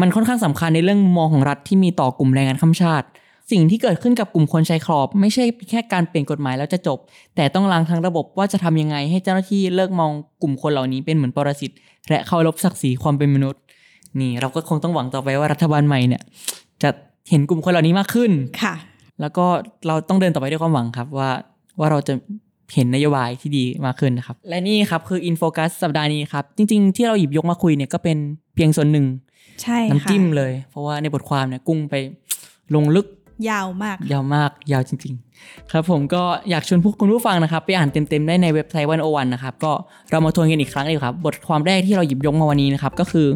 [0.00, 3.06] มันค่อนข้างสำคัญในเรื่องมุมมองของรัฐที่มีต่อกลุ่มแรงงานข้ามชาติ
[3.52, 6.98] สิ่งที่เกิดขึ้นกับกลุ่มคนชายขอบ ไม่ใช่แค่การเปลี่ยนกฎหมายแล้วจะจบ
[7.36, 10.10] แต่ต้องล้างทั้งระบบว่าจะทำยังไงให้เจ้าหน้าที่เลิกมอง
[10.42, 11.70] กลุ่มคนเหล่านี้เป็นเหมือนปรสิต
[12.10, 13.60] และเคารพศักดิ์ศรีความเป็นมนุษย์
[14.20, 16.22] นี่เราก็คงต้องหวังต่อไปว่ารัฐบาลใหม่เนี่ย
[16.82, 16.90] จะ
[17.30, 18.30] เห็นกลุ่มคนเหล่านี้มากขึ้น
[18.62, 18.74] ค่ะ
[19.20, 19.46] แล้วก็
[19.86, 21.30] เราต้องเดินต่อไปด้วยความหวังครับว่า
[21.78, 22.14] ว่าเราจะ
[22.74, 28.18] เห็นนโยบายที่ดีมากขึ้นนะครับ และนี่ครับคืออินโฟกัสสัปดาห์นี้ครับ จริง ๆ ที่เราหยิบยกมาคุยเนี่ยก็เป็น
[28.54, 29.06] เพียงส่วนหนึ่ง
[29.62, 31.94] ใช่น้ำค่ะจิ้มเลย เพราะว่าในบทความเนี่ยกุ้งไป
[32.74, 33.06] ลงลึก
[33.50, 39.72] ยาวมาก ยาวมากยาวจริง ๆ ครับผมก็อยากชวนพวกคุณผู้ฟังนะครับ ไปอ่านเต็มๆได้ในเว็บไซต์วันโอวันนะครับ ก็
[40.10, 43.26] เรามาทวนกันอีกครั้งเลยครับ บทความแรกที่เราหยิบยกมาวันนี้นะครับ ก็คือ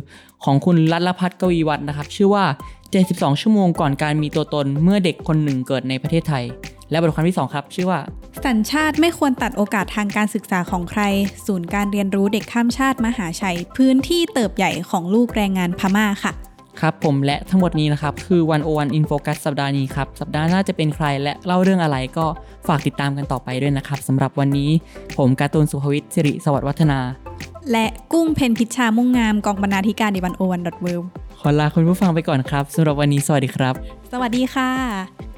[0.44, 2.44] ของคุณรัตลพัฒน์กวีวัฒน์นะครับ ชื่อว่า
[2.92, 6.44] 72 ชั่วโมงก่อนการมีตัวตนเมื่อเด็กคนหนึ่งเกิดในประเทศไทย
[6.90, 8.01] และบทความที่สองครับ ชื่อว่า
[8.46, 11.03] สัญชาติไม่ควรตัดโอกาสทางการศึกษาของใคร
[11.46, 16.33] ศูนย์การเรียนรู้เด็กข้ามชาติมหาชัย พื้นที่เติบใหญ่ของลูกแรงงานพม่าค่ะ
[16.81, 22.27] ครับผมและทั้งหมดนี้นะครับ คือวันโอวันอินโฟกัสสัปดาห์นี้ครับ สัปดาห์หน้าจะเป็นใครและเล่าเรื่องอะไรก็
[22.68, 24.70] ฝากติดตามกันต่อไปด้วยนะครับสำหรับวันนี้
[25.16, 26.98] ผมการ์ตูนสุภวิทย์สิริสวัสดิ์วัฒนา
[27.72, 30.87] และกุ้งเพ็ญพิชชามุ่งงามกองบรรณาธิการ The One O One dot World
[31.40, 33.74] ขอลาคุณผู้ฟังไปก่อนครับสำหรับวันนี้สวัสดีครับ
[34.12, 35.38] สวัสดีค่ะ